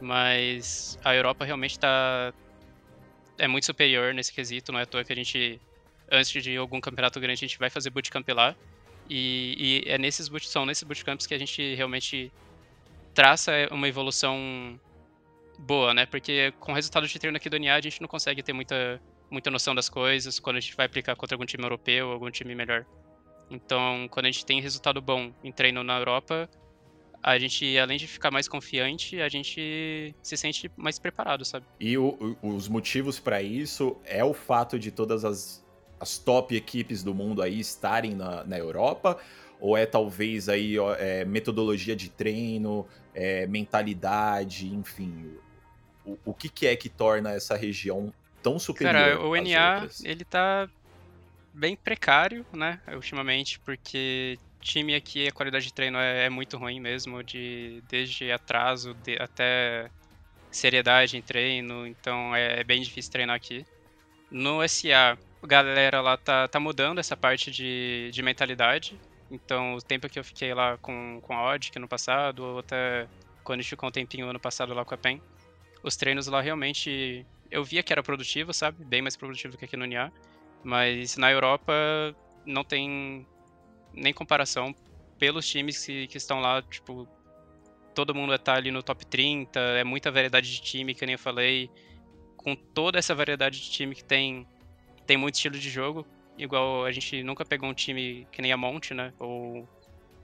mas 0.02 0.98
a 1.04 1.16
Europa 1.16 1.46
realmente 1.46 1.80
tá 1.80 2.34
é 3.38 3.48
muito 3.48 3.66
superior 3.66 4.14
nesse 4.14 4.32
quesito, 4.32 4.72
não 4.72 4.80
é 4.80 4.84
à 4.84 4.86
toa 4.86 5.04
que 5.04 5.12
a 5.12 5.16
gente 5.16 5.60
antes 6.12 6.44
de 6.44 6.56
algum 6.58 6.80
campeonato 6.80 7.20
grande 7.20 7.44
a 7.44 7.48
gente 7.48 7.58
vai 7.58 7.70
fazer 7.70 7.90
bootcamp 7.90 8.28
lá. 8.30 8.56
E, 9.10 9.84
e 9.86 9.90
é 9.90 9.98
nesses 9.98 10.30
boot, 10.30 10.48
são 10.48 10.66
nesses 10.66 10.84
bootcamps 10.84 11.26
que 11.26 11.34
a 11.34 11.38
gente 11.38 11.76
realmente 11.76 12.32
traça 13.14 13.52
uma 13.72 13.88
evolução 13.88 14.80
boa, 15.60 15.94
né? 15.94 16.06
Porque 16.06 16.54
com 16.60 16.72
o 16.72 16.76
resultado 16.76 17.08
de 17.08 17.20
treino 17.20 17.38
aqui 17.38 17.50
do 17.50 17.60
NA, 17.60 17.76
a 17.76 17.82
gente 17.82 18.02
não 18.02 18.08
consegue 18.08 18.42
ter 18.44 18.54
muita, 18.54 19.02
muita 19.30 19.50
noção 19.50 19.74
das 19.74 19.90
coisas 19.90 20.40
quando 20.40 20.58
a 20.58 20.60
gente 20.60 20.76
vai 20.76 20.86
aplicar 20.86 21.16
contra 21.16 21.36
algum 21.36 21.46
time 21.46 21.64
europeu 21.64 22.12
algum 22.12 22.30
time 22.30 22.56
melhor. 22.56 22.86
Então, 23.50 24.08
quando 24.10 24.26
a 24.26 24.32
gente 24.32 24.46
tem 24.46 24.62
resultado 24.62 25.02
bom 25.02 25.32
em 25.44 25.52
treino 25.52 25.84
na 25.84 25.98
Europa, 25.98 26.50
a 27.22 27.38
gente, 27.38 27.78
além 27.78 27.98
de 27.98 28.08
ficar 28.08 28.32
mais 28.32 28.48
confiante, 28.48 29.22
a 29.22 29.30
gente 29.30 30.14
se 30.22 30.36
sente 30.36 30.70
mais 30.76 31.00
preparado, 31.00 31.46
sabe? 31.46 31.66
E 31.80 31.98
o, 31.98 32.38
os 32.42 32.68
motivos 32.68 33.20
para 33.20 33.42
isso 33.42 33.96
é 34.06 34.24
o 34.24 34.34
fato 34.34 34.78
de 34.78 34.92
todas 34.92 35.24
as, 35.24 35.64
as 36.00 36.18
top 36.18 36.56
equipes 36.56 37.04
do 37.04 37.14
mundo 37.14 37.42
aí 37.42 37.60
estarem 37.60 38.14
na, 38.14 38.44
na 38.44 38.58
Europa? 38.58 39.18
Ou 39.60 39.78
é 39.78 39.86
talvez 39.86 40.50
aí 40.50 40.76
é, 40.98 41.24
metodologia 41.26 41.96
de 41.96 42.10
treino, 42.10 42.86
é, 43.14 43.48
mentalidade, 43.48 44.68
enfim. 44.68 45.38
O, 46.06 46.18
o 46.26 46.34
que, 46.34 46.50
que, 46.50 46.68
é 46.68 46.76
que 46.76 46.90
torna 46.90 47.32
essa 47.32 47.56
região 47.56 48.14
tão 48.42 48.60
superior? 48.60 48.94
Cara, 48.94 49.22
o 49.22 49.36
NA, 49.36 49.76
outras? 49.76 50.04
ele 50.04 50.26
tá 50.26 50.70
bem 51.54 51.76
precário, 51.76 52.46
né, 52.52 52.80
ultimamente, 52.94 53.60
porque 53.60 54.38
time 54.60 54.96
aqui, 54.96 55.28
a 55.28 55.32
qualidade 55.32 55.66
de 55.66 55.74
treino 55.74 55.98
é, 55.98 56.26
é 56.26 56.30
muito 56.30 56.58
ruim 56.58 56.80
mesmo, 56.80 57.24
de, 57.24 57.84
desde 57.88 58.32
atraso 58.32 58.94
de, 58.96 59.22
até 59.22 59.90
seriedade 60.50 61.18
em 61.18 61.22
treino, 61.22 61.86
então 61.86 62.36
é, 62.36 62.62
é, 62.62 62.64
bem 62.64 62.82
difícil 62.82 63.12
treinar 63.12 63.36
aqui. 63.36 63.66
No 64.32 64.68
SA, 64.68 65.18
a 65.42 65.48
galera 65.48 66.02
lá 66.02 66.18
tá, 66.18 66.48
tá 66.48 66.60
mudando 66.60 67.00
essa 67.00 67.16
parte 67.16 67.52
de, 67.52 68.10
de 68.12 68.22
mentalidade, 68.24 69.00
então, 69.30 69.76
o 69.76 69.82
tempo 69.82 70.10
que 70.10 70.20
eu 70.20 70.24
fiquei 70.24 70.54
lá 70.54 70.78
com, 70.78 71.20
com 71.22 71.34
a 71.34 71.58
que 71.60 71.80
no 71.80 71.88
passado, 71.88 72.44
ou 72.44 72.60
até 72.60 73.08
quando 73.44 73.60
a 73.60 73.62
gente 73.62 73.70
ficou 73.70 73.90
um 73.90 73.92
tempinho 73.92 74.28
ano 74.30 74.40
passado 74.40 74.74
lá 74.74 74.86
com 74.86 74.94
a 74.94 74.98
PEN, 74.98 75.22
os 75.84 75.96
treinos 75.96 76.28
lá 76.28 76.42
realmente 76.42 77.26
eu 77.52 77.64
via 77.64 77.84
que 77.84 77.94
era 77.94 78.02
produtivo, 78.02 78.54
sabe? 78.54 78.84
Bem 78.84 79.02
mais 79.02 79.16
produtivo 79.16 79.58
que 79.58 79.66
aqui 79.66 79.78
no 79.78 79.86
NIA. 79.86 80.12
Mas 80.64 81.18
na 81.18 81.32
Europa 81.32 81.74
não 82.46 82.64
tem 82.64 83.28
nem 83.94 84.14
comparação 84.14 84.74
pelos 85.20 85.48
times 85.48 85.86
que, 85.86 86.08
que 86.08 86.18
estão 86.18 86.40
lá, 86.40 86.62
tipo, 86.62 87.08
todo 87.94 88.16
mundo 88.16 88.34
está 88.34 88.56
ali 88.56 88.72
no 88.72 88.82
top 88.82 89.06
30, 89.06 89.60
é 89.60 89.84
muita 89.84 90.12
variedade 90.12 90.52
de 90.52 90.62
time, 90.62 90.96
que 90.96 91.06
nem 91.06 91.14
eu 91.14 91.20
falei. 91.20 91.70
Com 92.38 92.56
toda 92.56 92.98
essa 92.98 93.14
variedade 93.14 93.62
de 93.62 93.70
time 93.70 93.94
que 93.94 94.04
tem, 94.04 94.48
tem 95.06 95.16
muito 95.16 95.36
estilo 95.36 95.58
de 95.58 95.70
jogo, 95.70 96.06
igual 96.38 96.86
a 96.86 96.92
gente 96.92 97.24
nunca 97.24 97.46
pegou 97.46 97.70
um 97.70 97.74
time 97.74 98.28
que 98.32 98.42
nem 98.42 98.52
a 98.52 98.58
Monte, 98.58 98.94
né? 98.94 99.14
Ou 99.20 99.70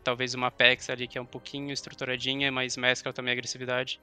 talvez 0.03 0.33
uma 0.33 0.47
Apex 0.47 0.89
ali 0.89 1.07
que 1.07 1.17
é 1.17 1.21
um 1.21 1.27
pouquinho 1.27 1.71
estruturadinha, 1.73 2.51
mas 2.51 2.77
mescla 2.77 3.13
também 3.13 3.31
a 3.31 3.33
agressividade. 3.35 4.01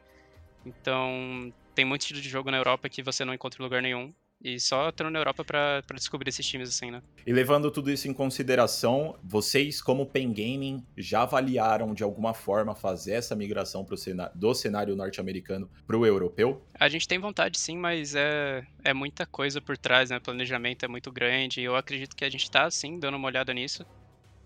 Então, 0.65 1.53
tem 1.75 1.85
muito 1.85 2.03
estilo 2.03 2.21
de 2.21 2.29
jogo 2.29 2.51
na 2.51 2.59
Europa 2.59 2.89
que 2.91 3.03
você 3.03 3.25
não 3.25 3.35
encontra 3.35 3.63
em 3.63 3.65
lugar 3.65 3.83
nenhum. 3.83 4.15
E 4.43 4.61
só 4.61 4.91
estando 4.91 5.11
na 5.11 5.19
Europa 5.19 5.45
para 5.45 5.83
descobrir 5.95 6.29
esses 6.29 6.47
times 6.47 6.69
assim, 6.69 6.91
né? 6.91 7.03
E 7.27 7.33
levando 7.33 7.71
tudo 7.71 7.91
isso 7.91 8.07
em 8.07 8.13
consideração, 8.13 9.19
vocês, 9.25 9.81
como 9.81 10.07
Pen 10.07 10.33
Gaming, 10.33 10.87
já 10.97 11.23
avaliaram 11.23 11.95
de 11.95 12.03
alguma 12.05 12.35
forma 12.35 12.75
fazer 12.75 13.15
essa 13.15 13.35
migração 13.35 13.85
pro 13.85 13.97
cenário, 13.97 14.33
do 14.37 14.55
cenário 14.55 14.95
norte-americano 14.95 15.71
para 15.87 15.97
o 15.97 16.05
europeu? 16.05 16.65
A 16.79 16.89
gente 16.89 17.09
tem 17.09 17.19
vontade 17.19 17.59
sim, 17.59 17.77
mas 17.77 18.15
é, 18.15 18.65
é 18.85 18.93
muita 18.93 19.27
coisa 19.27 19.61
por 19.61 19.77
trás, 19.77 20.11
né? 20.11 20.19
O 20.19 20.21
planejamento 20.21 20.85
é 20.85 20.89
muito 20.89 21.11
grande. 21.11 21.61
E 21.61 21.65
eu 21.65 21.75
acredito 21.75 22.15
que 22.15 22.25
a 22.25 22.31
gente 22.31 22.45
está 22.45 22.71
sim 22.71 22.99
dando 22.99 23.17
uma 23.17 23.27
olhada 23.27 23.53
nisso. 23.55 23.85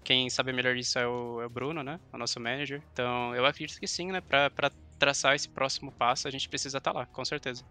Quem 0.04 0.30
sabe 0.30 0.52
melhor 0.52 0.74
disso 0.74 0.98
é 0.98 1.06
o, 1.06 1.42
é 1.42 1.46
o 1.46 1.50
Bruno, 1.50 1.82
né? 1.82 2.00
O 2.12 2.16
nosso 2.16 2.40
manager. 2.40 2.80
Então 2.92 3.34
eu 3.34 3.44
acredito 3.44 3.78
que 3.78 3.86
sim, 3.86 4.12
né? 4.12 4.20
Para 4.20 4.70
traçar 4.98 5.34
esse 5.34 5.48
próximo 5.48 5.90
passo, 5.90 6.28
a 6.28 6.30
gente 6.30 6.48
precisa 6.48 6.78
estar 6.78 6.92
tá 6.92 6.98
lá, 7.00 7.06
com 7.06 7.24
certeza. 7.24 7.64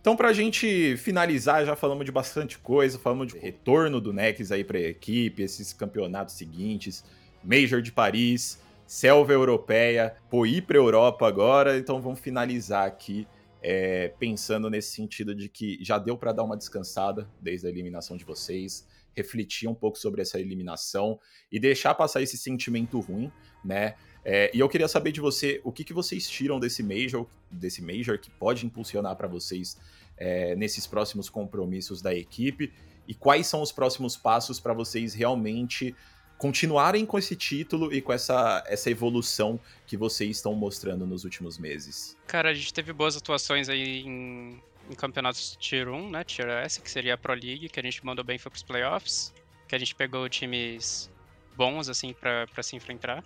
Então, 0.00 0.16
pra 0.16 0.32
gente 0.32 0.96
finalizar, 0.96 1.66
já 1.66 1.74
falamos 1.74 2.04
de 2.04 2.12
bastante 2.12 2.58
coisa, 2.58 2.98
falamos 2.98 3.32
de 3.32 3.38
retorno 3.38 4.00
do 4.00 4.12
Nex 4.12 4.52
aí 4.52 4.64
pra 4.64 4.78
equipe, 4.78 5.42
esses 5.42 5.72
campeonatos 5.72 6.34
seguintes, 6.34 7.04
Major 7.42 7.82
de 7.82 7.92
Paris, 7.92 8.60
Selva 8.86 9.32
Europeia, 9.32 10.16
pô, 10.30 10.46
ir 10.46 10.62
pra 10.62 10.78
Europa 10.78 11.26
agora, 11.26 11.76
então 11.76 12.00
vamos 12.00 12.20
finalizar 12.20 12.86
aqui 12.86 13.26
é, 13.60 14.08
pensando 14.18 14.70
nesse 14.70 14.92
sentido 14.92 15.34
de 15.34 15.48
que 15.48 15.78
já 15.82 15.98
deu 15.98 16.16
para 16.16 16.32
dar 16.32 16.44
uma 16.44 16.56
descansada 16.56 17.28
desde 17.40 17.66
a 17.66 17.70
eliminação 17.70 18.16
de 18.16 18.24
vocês, 18.24 18.86
refletir 19.14 19.68
um 19.68 19.74
pouco 19.74 19.98
sobre 19.98 20.22
essa 20.22 20.38
eliminação 20.38 21.18
e 21.50 21.58
deixar 21.58 21.94
passar 21.94 22.22
esse 22.22 22.38
sentimento 22.38 23.00
ruim, 23.00 23.32
né? 23.64 23.94
É, 24.30 24.50
e 24.52 24.60
eu 24.60 24.68
queria 24.68 24.86
saber 24.86 25.10
de 25.10 25.22
você 25.22 25.58
o 25.64 25.72
que, 25.72 25.82
que 25.82 25.94
vocês 25.94 26.28
tiram 26.28 26.60
desse 26.60 26.82
Major, 26.82 27.26
desse 27.50 27.80
Major 27.80 28.18
que 28.18 28.28
pode 28.28 28.66
impulsionar 28.66 29.16
para 29.16 29.26
vocês 29.26 29.78
é, 30.18 30.54
nesses 30.54 30.86
próximos 30.86 31.30
compromissos 31.30 32.02
da 32.02 32.14
equipe 32.14 32.70
e 33.06 33.14
quais 33.14 33.46
são 33.46 33.62
os 33.62 33.72
próximos 33.72 34.18
passos 34.18 34.60
para 34.60 34.74
vocês 34.74 35.14
realmente 35.14 35.96
continuarem 36.36 37.06
com 37.06 37.18
esse 37.18 37.34
título 37.34 37.90
e 37.90 38.02
com 38.02 38.12
essa, 38.12 38.62
essa 38.66 38.90
evolução 38.90 39.58
que 39.86 39.96
vocês 39.96 40.36
estão 40.36 40.54
mostrando 40.54 41.06
nos 41.06 41.24
últimos 41.24 41.56
meses? 41.56 42.14
Cara, 42.26 42.50
a 42.50 42.54
gente 42.54 42.74
teve 42.74 42.92
boas 42.92 43.16
atuações 43.16 43.70
aí 43.70 44.00
em, 44.00 44.62
em 44.90 44.94
campeonatos 44.94 45.56
Tier 45.58 45.88
1, 45.88 46.10
né? 46.10 46.22
Tier 46.22 46.50
S, 46.50 46.82
que 46.82 46.90
seria 46.90 47.14
a 47.14 47.16
Pro 47.16 47.32
League, 47.32 47.70
que 47.70 47.80
a 47.80 47.82
gente 47.82 48.04
mandou 48.04 48.22
bem 48.22 48.36
foi 48.36 48.50
pros 48.50 48.62
playoffs, 48.62 49.32
que 49.66 49.74
a 49.74 49.78
gente 49.78 49.94
pegou 49.94 50.28
times 50.28 51.10
bons, 51.56 51.88
assim, 51.88 52.12
para 52.12 52.62
se 52.62 52.76
enfrentar. 52.76 53.24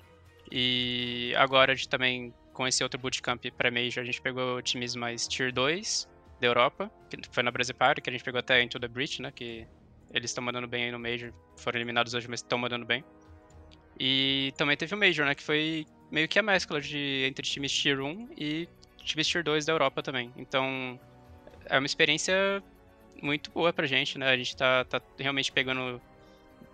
E 0.55 1.33
agora 1.39 1.73
a 1.73 1.75
gente 1.75 1.89
também, 1.89 2.35
com 2.53 2.67
esse 2.67 2.83
outro 2.83 3.01
bootcamp 3.01 3.43
pré-major, 3.57 4.03
a 4.03 4.05
gente 4.05 4.21
pegou 4.21 4.61
times 4.61 4.95
mais 4.95 5.27
Tier 5.27 5.51
2 5.51 6.07
da 6.39 6.47
Europa, 6.47 6.91
que 7.09 7.17
foi 7.31 7.43
na 7.43 7.51
Brasil 7.51 7.75
Party, 7.75 8.03
que 8.03 8.11
a 8.11 8.13
gente 8.13 8.23
pegou 8.23 8.39
até 8.39 8.63
Into 8.63 8.79
the 8.79 8.87
Breach, 8.87 9.23
né? 9.23 9.33
Que 9.35 9.67
eles 10.13 10.31
estão 10.31 10.45
mandando 10.45 10.69
bem 10.69 10.85
aí 10.85 10.93
no 10.93 10.99
Major. 10.99 11.33
Foram 11.57 11.79
eliminados 11.79 12.13
hoje, 12.13 12.29
mas 12.29 12.41
estão 12.41 12.59
mandando 12.59 12.85
bem. 12.85 13.03
E 13.99 14.53
também 14.59 14.77
teve 14.77 14.95
o 14.95 14.99
Major, 14.99 15.25
né? 15.25 15.35
Que 15.35 15.43
foi 15.43 15.87
meio 16.11 16.29
que 16.29 16.39
a 16.39 16.43
mescla 16.43 16.83
de, 16.83 17.25
entre 17.27 17.47
times 17.47 17.73
Tier 17.73 18.03
1 18.03 18.29
e 18.37 18.69
times 18.99 19.27
Tier 19.27 19.43
2 19.43 19.65
da 19.65 19.73
Europa 19.73 20.03
também. 20.03 20.31
Então, 20.37 21.01
é 21.65 21.79
uma 21.79 21.87
experiência 21.87 22.63
muito 23.23 23.51
boa 23.51 23.73
pra 23.73 23.87
gente, 23.87 24.19
né? 24.19 24.29
A 24.29 24.37
gente 24.37 24.55
tá, 24.55 24.85
tá 24.85 25.01
realmente 25.19 25.51
pegando 25.51 25.99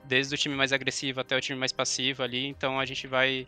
desde 0.03 0.35
o 0.35 0.39
time 0.39 0.57
mais 0.57 0.73
agressivo 0.73 1.21
até 1.21 1.37
o 1.37 1.41
time 1.41 1.57
mais 1.57 1.71
passivo 1.71 2.25
ali. 2.25 2.45
Então, 2.45 2.81
a 2.81 2.85
gente 2.85 3.07
vai 3.07 3.47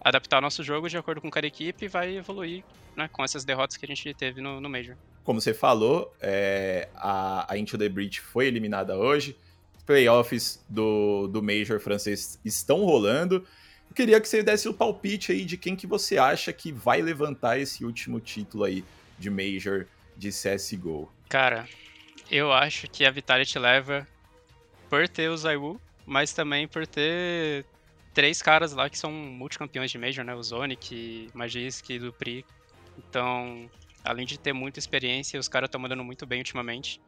adaptar 0.00 0.38
o 0.38 0.40
nosso 0.40 0.62
jogo 0.62 0.88
de 0.88 0.96
acordo 0.96 1.20
com 1.20 1.30
cada 1.30 1.46
equipe 1.46 1.84
e 1.84 1.88
vai 1.88 2.16
evoluir 2.16 2.62
né, 2.96 3.08
com 3.12 3.22
essas 3.22 3.44
derrotas 3.44 3.76
que 3.76 3.84
a 3.84 3.88
gente 3.88 4.12
teve 4.14 4.40
no, 4.40 4.60
no 4.60 4.68
Major. 4.68 4.96
Como 5.24 5.40
você 5.40 5.52
falou, 5.52 6.14
é, 6.20 6.88
a, 6.94 7.52
a 7.52 7.58
Into 7.58 7.76
the 7.76 7.88
Breach 7.88 8.20
foi 8.20 8.46
eliminada 8.46 8.96
hoje. 8.96 9.36
Playoffs 9.84 10.64
do, 10.68 11.28
do 11.28 11.42
Major 11.42 11.80
francês 11.80 12.38
estão 12.44 12.84
rolando. 12.84 13.46
Eu 13.88 13.94
queria 13.94 14.20
que 14.20 14.28
você 14.28 14.42
desse 14.42 14.68
o 14.68 14.74
palpite 14.74 15.32
aí 15.32 15.44
de 15.44 15.56
quem 15.56 15.76
que 15.76 15.86
você 15.86 16.18
acha 16.18 16.52
que 16.52 16.72
vai 16.72 17.02
levantar 17.02 17.58
esse 17.58 17.84
último 17.84 18.20
título 18.20 18.64
aí 18.64 18.84
de 19.18 19.30
Major 19.30 19.86
de 20.16 20.30
CSGO. 20.30 21.10
Cara, 21.28 21.68
eu 22.30 22.52
acho 22.52 22.88
que 22.88 23.04
a 23.04 23.10
Vitality 23.10 23.58
leva 23.58 24.06
por 24.88 25.08
ter 25.08 25.28
o 25.28 25.36
Zaiwu, 25.36 25.80
mas 26.04 26.32
também 26.32 26.66
por 26.66 26.86
ter 26.86 27.64
três 28.16 28.42
caras 28.42 28.72
lá 28.72 28.90
que 28.90 28.98
são 28.98 29.12
multicampeões 29.12 29.92
de 29.92 29.98
Major, 29.98 30.24
né? 30.24 30.34
O 30.34 30.42
Zonic, 30.42 31.28
Magisk 31.32 31.90
e 31.90 31.98
Dupri. 32.00 32.44
Então, 32.98 33.70
Além 34.06 34.24
de 34.24 34.38
ter 34.38 34.52
muita 34.52 34.78
experiência, 34.78 35.38
os 35.38 35.48
caras 35.48 35.66
estão 35.66 35.80
mandando 35.80 36.04
muito 36.04 36.24
bem 36.24 36.38
ultimamente. 36.38 37.00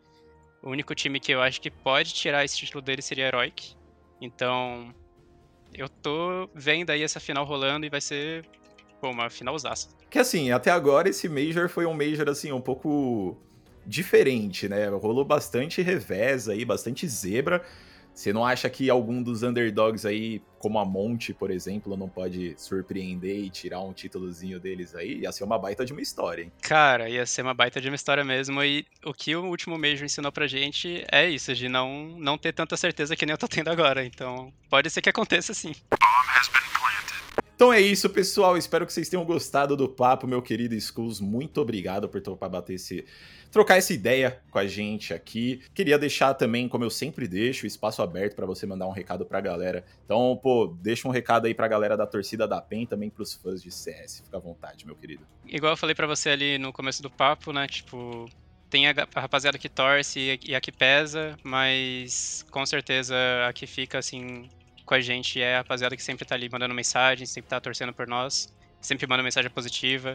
O 0.61 0.69
único 0.69 0.97
time 0.97 1.21
que 1.21 1.31
eu 1.31 1.41
acho 1.41 1.61
que 1.61 1.71
pode 1.71 2.13
tirar 2.13 2.45
esse 2.45 2.57
título 2.57 2.83
dele 2.83 3.01
seria 3.01 3.29
Heroic. 3.29 3.77
Então, 4.21 4.93
eu 5.73 5.89
tô 5.89 6.51
vendo 6.53 6.91
aí 6.91 7.05
essa 7.05 7.21
final 7.21 7.45
rolando 7.45 7.87
e 7.87 7.89
vai 7.89 8.01
ser 8.01 8.45
pô, 9.01 9.11
uma 9.11 9.31
finalzaça. 9.31 9.91
Que 10.11 10.19
assim, 10.19 10.51
até 10.51 10.73
agora 10.73 11.09
esse 11.09 11.29
Major 11.29 11.69
foi 11.69 11.87
um 11.87 11.95
Major 11.95 12.29
assim, 12.29 12.51
um 12.51 12.61
pouco 12.61 13.41
diferente, 13.87 14.69
né? 14.69 14.89
Rolou 14.89 15.25
bastante 15.25 15.81
revés 15.81 16.49
aí, 16.49 16.65
bastante 16.65 17.07
zebra. 17.07 17.65
Você 18.19 18.33
não 18.33 18.45
acha 18.45 18.69
que 18.69 18.91
algum 18.91 19.23
dos 19.23 19.45
underdogs 19.45 20.05
aí, 20.05 20.43
como 20.59 20.77
a 20.81 20.85
Monte, 20.85 21.33
por 21.33 21.53
exemplo, 21.53 21.97
não 21.97 22.09
pode 22.09 22.53
surpreender 22.59 23.45
e 23.45 23.49
tirar 23.49 23.81
um 23.81 23.93
títulozinho 23.93 24.59
deles 24.59 24.93
aí? 24.97 25.21
Ia 25.21 25.31
ser 25.31 25.45
uma 25.45 25.57
baita 25.57 25.85
de 25.85 25.93
uma 25.93 26.03
história, 26.03 26.43
hein? 26.43 26.53
Cara, 26.61 27.09
ia 27.09 27.25
ser 27.25 27.43
uma 27.43 27.55
baita 27.55 27.81
de 27.81 27.89
uma 27.89 27.95
história 27.95 28.25
mesmo. 28.25 28.61
E 28.65 28.85
o 29.05 29.15
que 29.15 29.37
o 29.37 29.45
último 29.45 29.79
Major 29.79 30.05
ensinou 30.05 30.33
pra 30.33 30.49
gente 30.49 31.05
é 31.13 31.31
isso, 31.31 31.55
de 31.55 31.69
não, 31.69 32.17
não 32.19 32.37
ter 32.37 32.53
tanta 32.53 32.77
certeza 32.77 33.15
que 33.15 33.25
nem 33.25 33.35
eu 33.35 33.39
tô 33.39 33.47
tendo 33.47 33.71
agora. 33.71 34.05
Então, 34.05 34.53
pode 34.69 34.91
ser 34.91 35.01
que 35.01 35.09
aconteça 35.09 35.55
sim. 35.55 35.73
Então 37.59 37.73
é 37.73 37.81
isso, 37.81 38.09
pessoal. 38.09 38.57
Espero 38.57 38.87
que 38.87 38.93
vocês 38.93 39.09
tenham 39.09 39.25
gostado 39.25 39.77
do 39.77 39.89
papo, 39.89 40.29
meu 40.29 40.41
querido 40.41 40.77
Skulls. 40.77 41.21
Muito 41.21 41.61
obrigado 41.61 42.09
por 42.09 42.21
topar 42.21 42.49
bater 42.49 42.75
esse 42.75 43.05
trocar 43.51 43.79
essa 43.79 43.93
ideia 43.93 44.41
com 44.49 44.61
a 44.61 44.67
gente 44.69 45.13
aqui. 45.13 45.61
Queria 45.75 45.99
deixar 45.99 46.35
também, 46.35 46.69
como 46.69 46.85
eu 46.85 46.91
sempre 46.91 47.27
deixo, 47.27 47.67
espaço 47.67 48.01
aberto 48.01 48.37
para 48.37 48.47
você 48.47 48.65
mandar 48.65 48.87
um 48.87 48.93
recado 48.93 49.27
pra 49.27 49.41
galera. 49.41 49.85
Então, 50.05 50.39
pô, 50.41 50.73
deixa 50.81 51.09
um 51.09 51.11
recado 51.11 51.47
aí 51.47 51.55
pra 51.55 51.67
galera 51.67 51.97
da 51.97 52.07
torcida 52.07 52.47
da 52.47 52.61
PEN 52.61 52.87
também 52.87 53.11
pros 53.11 53.35
fãs 53.35 53.61
de 53.61 53.73
CS. 53.73 54.21
Fica 54.25 54.37
à 54.37 54.41
vontade, 54.41 54.87
meu 54.87 54.95
querido. 54.95 55.27
Igual 55.45 55.73
eu 55.73 55.77
falei 55.77 55.97
para 55.97 56.07
você 56.07 56.31
ali 56.31 56.59
no 56.59 56.73
começo 56.73 57.03
do 57.03 57.11
papo, 57.11 57.53
né? 57.53 57.67
Tipo, 57.67 58.31
tem 58.71 58.87
a, 58.87 58.95
rapaziada 59.17 59.59
que 59.59 59.69
torce 59.69 60.39
e 60.45 60.55
a 60.55 60.61
que 60.61 60.71
pesa, 60.71 61.37
mas 61.43 62.47
com 62.53 62.65
certeza 62.65 63.17
a 63.49 63.53
que 63.53 63.67
fica 63.67 63.99
assim 63.99 64.49
com 64.89 64.95
a 64.95 65.01
gente 65.03 65.39
é 65.41 65.57
a 65.57 65.59
rapaziada 65.59 65.95
que 65.95 66.03
sempre 66.03 66.25
tá 66.25 66.35
ali 66.35 66.49
mandando 66.51 66.75
mensagem, 66.75 67.27
sempre 67.27 67.51
tá 67.51 67.61
torcendo 67.61 67.93
por 67.93 68.09
nós, 68.09 68.51
sempre 68.81 69.07
manda 69.07 69.23
mensagem 69.23 69.51
positiva, 69.51 70.15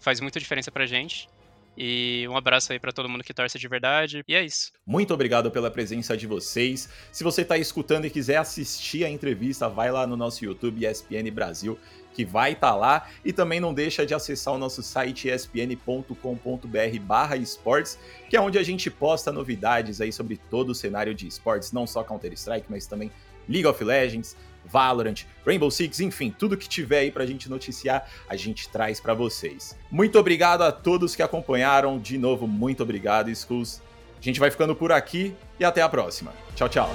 faz 0.00 0.18
muita 0.18 0.40
diferença 0.40 0.72
pra 0.72 0.86
gente. 0.86 1.28
E 1.76 2.24
um 2.30 2.36
abraço 2.36 2.72
aí 2.72 2.78
para 2.78 2.92
todo 2.92 3.08
mundo 3.08 3.24
que 3.24 3.34
torce 3.34 3.58
de 3.58 3.68
verdade. 3.68 4.22
E 4.28 4.34
é 4.34 4.42
isso. 4.42 4.72
Muito 4.86 5.12
obrigado 5.12 5.50
pela 5.50 5.68
presença 5.70 6.16
de 6.16 6.26
vocês. 6.26 6.88
Se 7.12 7.22
você 7.24 7.42
está 7.42 7.58
escutando 7.58 8.06
e 8.06 8.10
quiser 8.10 8.36
assistir 8.36 9.04
a 9.04 9.10
entrevista, 9.10 9.68
vai 9.68 9.90
lá 9.90 10.06
no 10.06 10.16
nosso 10.16 10.44
YouTube 10.44 10.86
ESPN 10.86 11.28
Brasil, 11.32 11.76
que 12.14 12.24
vai 12.24 12.52
estar 12.52 12.70
tá 12.70 12.76
lá. 12.76 13.08
E 13.24 13.32
também 13.32 13.58
não 13.58 13.74
deixa 13.74 14.06
de 14.06 14.14
acessar 14.14 14.54
o 14.54 14.58
nosso 14.58 14.84
site 14.84 15.28
espn.com.br/esportes, 15.28 17.98
que 18.30 18.36
é 18.36 18.40
onde 18.40 18.56
a 18.56 18.62
gente 18.62 18.88
posta 18.88 19.32
novidades 19.32 20.00
aí 20.00 20.12
sobre 20.12 20.36
todo 20.36 20.70
o 20.70 20.74
cenário 20.74 21.12
de 21.12 21.26
esportes, 21.26 21.72
não 21.72 21.88
só 21.88 22.04
Counter-Strike, 22.04 22.66
mas 22.70 22.86
também 22.86 23.10
League 23.48 23.66
of 23.66 23.82
Legends, 23.82 24.36
Valorant, 24.64 25.24
Rainbow 25.46 25.70
Six, 25.70 26.00
enfim, 26.00 26.34
tudo 26.36 26.56
que 26.56 26.68
tiver 26.68 27.00
aí 27.00 27.10
pra 27.10 27.26
gente 27.26 27.48
noticiar, 27.50 28.08
a 28.28 28.36
gente 28.36 28.68
traz 28.68 29.00
para 29.00 29.14
vocês. 29.14 29.76
Muito 29.90 30.18
obrigado 30.18 30.62
a 30.62 30.72
todos 30.72 31.14
que 31.14 31.22
acompanharam, 31.22 31.98
de 31.98 32.18
novo, 32.18 32.46
muito 32.46 32.82
obrigado, 32.82 33.30
Skulls. 33.30 33.82
A 34.18 34.22
gente 34.24 34.40
vai 34.40 34.50
ficando 34.50 34.74
por 34.74 34.90
aqui 34.90 35.34
e 35.60 35.64
até 35.64 35.82
a 35.82 35.88
próxima. 35.88 36.32
Tchau, 36.54 36.68
tchau. 36.68 36.90